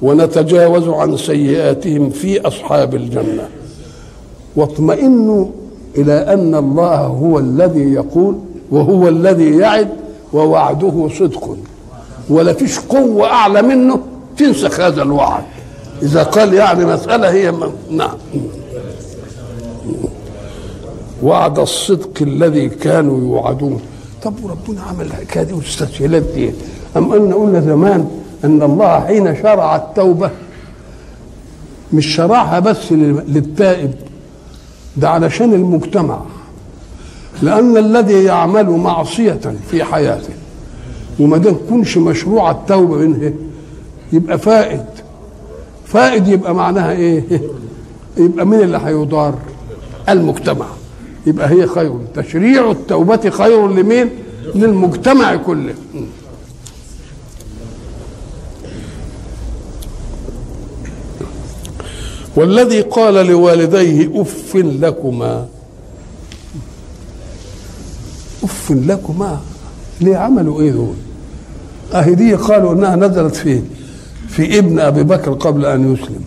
ونتجاوز 0.01 0.87
عن 0.87 1.17
سيئاتهم 1.17 2.09
في 2.09 2.47
أصحاب 2.47 2.95
الجنة. 2.95 3.49
واطمئنوا 4.55 5.45
إلى 5.97 6.13
أن 6.13 6.55
الله 6.55 6.97
هو 6.97 7.39
الذي 7.39 7.93
يقول 7.93 8.35
وهو 8.71 9.07
الذي 9.07 9.57
يعد 9.57 9.89
ووعده 10.33 11.09
صدق. 11.19 11.57
ولا 12.29 12.53
فيش 12.53 12.79
قوة 12.79 13.27
أعلى 13.27 13.61
منه 13.61 13.99
تنسخ 14.37 14.79
هذا 14.79 15.01
الوعد. 15.01 15.43
إذا 16.01 16.23
قال 16.23 16.53
يعني 16.53 16.85
مسألة 16.85 17.31
هي 17.31 17.51
من... 17.51 17.71
نعم. 17.91 18.17
وعد 21.23 21.59
الصدق 21.59 22.09
الذي 22.21 22.69
كانوا 22.69 23.19
يوعدون. 23.19 23.79
طب 24.23 24.33
وربنا 24.43 24.81
عمل 24.81 25.05
الحكاية 25.05 25.43
دي 25.43 25.53
والتسهيلات 25.53 26.23
دي 26.23 26.51
أم 26.97 27.13
أن 27.13 27.33
قلنا 27.33 27.61
زمان 27.61 28.07
أن 28.43 28.61
الله 28.61 28.99
حين 28.99 29.35
شرع 29.35 29.75
التوبة 29.75 30.29
مش 31.93 32.05
شرعها 32.15 32.59
بس 32.59 32.91
للتائب 32.91 33.93
ده 34.97 35.09
علشان 35.09 35.53
المجتمع. 35.53 36.19
لأن 37.41 37.77
الذي 37.77 38.23
يعمل 38.23 38.69
معصية 38.69 39.39
في 39.71 39.83
حياته 39.83 40.33
وما 41.19 41.37
دام 41.37 41.53
تكونش 41.55 41.97
مشروع 41.97 42.51
التوبة 42.51 42.95
منه 42.97 43.33
يبقى 44.13 44.37
فائد. 44.37 44.85
فائد 45.85 46.27
يبقى 46.27 46.55
معناها 46.55 46.91
إيه؟ 46.91 47.23
يبقى 48.17 48.45
مين 48.45 48.59
اللي 48.61 48.81
هيضار؟ 48.85 49.35
المجتمع. 50.09 50.65
يبقى 51.27 51.49
هي 51.49 51.67
خير. 51.67 51.93
تشريع 52.15 52.71
التوبة 52.71 53.29
خير 53.29 53.67
لمين؟ 53.67 54.09
للمجتمع 54.55 55.35
كله. 55.35 55.73
والذي 62.35 62.81
قال 62.81 63.13
لوالديه 63.13 64.21
أف 64.21 64.55
لكما. 64.55 65.45
أف 68.43 68.71
لكما. 68.71 69.39
ليه 70.01 70.17
عملوا 70.17 70.61
إيه 70.61 70.71
دول 70.71 70.95
أهي 71.93 72.15
دي 72.15 72.35
قالوا 72.35 72.73
إنها 72.73 72.95
نزلت 72.95 73.35
في 73.35 73.61
في 74.27 74.59
ابن 74.59 74.79
أبي 74.79 75.03
بكر 75.03 75.33
قبل 75.33 75.65
أن 75.65 75.93
يسلم. 75.93 76.21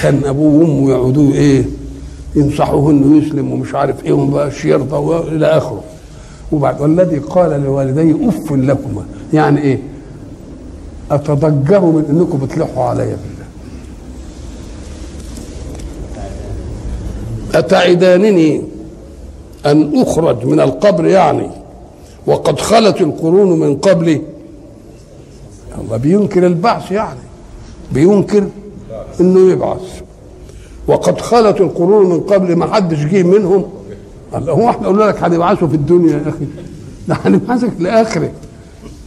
كان 0.00 0.24
أبوه 0.24 0.54
وأمه 0.62 0.90
يعودوه 0.90 1.32
إيه 1.34 1.64
ينصحوه 2.36 2.90
انه 2.90 3.16
يسلم 3.26 3.52
ومش 3.52 3.74
عارف 3.74 4.04
إيه 4.04 4.12
وما 4.12 4.34
بقاش 4.34 4.64
يرضى 4.64 5.28
إلى 5.36 5.46
آخره. 5.46 5.84
وبعد 6.52 6.80
والذي 6.80 7.18
قال 7.18 7.62
لوالديه 7.62 8.28
أف 8.28 8.52
لكما. 8.52 9.04
يعني 9.32 9.60
إيه؟ 9.62 9.78
اتضجر 11.10 11.80
من 11.80 12.04
إنكم 12.10 12.38
بتلحوا 12.46 12.84
علي 12.84 13.04
بالله. 13.04 13.45
أتعدانني 17.58 18.62
أن 19.66 20.02
أخرج 20.02 20.44
من 20.46 20.60
القبر 20.60 21.06
يعني؟ 21.06 21.50
وقد 22.26 22.60
خلت 22.60 23.00
القرون 23.00 23.58
من 23.58 23.76
قبلي. 23.76 24.22
الله 25.80 25.96
بينكر 25.96 26.46
البعث 26.46 26.90
يعني. 26.90 27.18
بينكر 27.92 28.46
إنه 29.20 29.52
يبعث. 29.52 30.00
وقد 30.88 31.20
خلت 31.20 31.60
القرون 31.60 32.08
من 32.08 32.20
قبل 32.20 32.56
ما 32.56 32.74
حدش 32.74 33.04
جه 33.04 33.22
منهم. 33.22 33.64
الله 34.34 34.52
هو 34.52 34.70
إحنا 34.70 34.88
قلنا 34.88 35.04
لك 35.04 35.22
هنبعثه 35.22 35.66
في 35.66 35.74
الدنيا 35.74 36.12
يا 36.12 36.28
أخي. 36.28 36.46
ده 37.08 37.16
هنبعثك 37.24 37.70
لآخرة. 37.78 38.30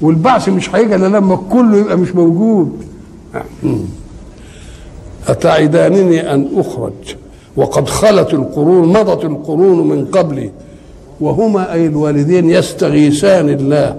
والبعث 0.01 0.49
مش 0.49 0.75
هيجي 0.75 0.95
إلا 0.95 1.05
لما 1.05 1.35
كله 1.51 1.77
يبقى 1.77 1.97
مش 1.97 2.15
موجود. 2.15 2.71
أتعدانني 5.27 6.33
أن 6.33 6.49
أخرج 6.55 7.15
وقد 7.57 7.87
خلت 7.87 8.33
القرون 8.33 8.87
مضت 8.87 9.25
القرون 9.25 9.87
من 9.87 10.05
قبلي 10.05 10.51
وهما 11.21 11.73
أي 11.73 11.85
الوالدين 11.85 12.49
يستغيثان 12.49 13.49
الله 13.49 13.95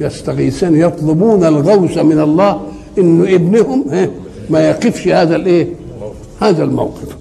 يستغيثان 0.00 0.76
يطلبون 0.76 1.44
الغوث 1.44 1.98
من 1.98 2.20
الله 2.20 2.60
إنه 2.98 3.34
ابنهم 3.34 3.84
ما 4.50 4.68
يقفش 4.68 5.08
هذا 5.08 5.36
الإيه؟ 5.36 5.68
هذا 6.40 6.64
الموقف. 6.64 7.16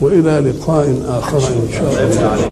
وإلى 0.00 0.52
لقاء 0.52 0.94
آخر 1.08 1.38
إن 1.38 1.68
شاء 1.72 1.92
الله. 1.92 2.50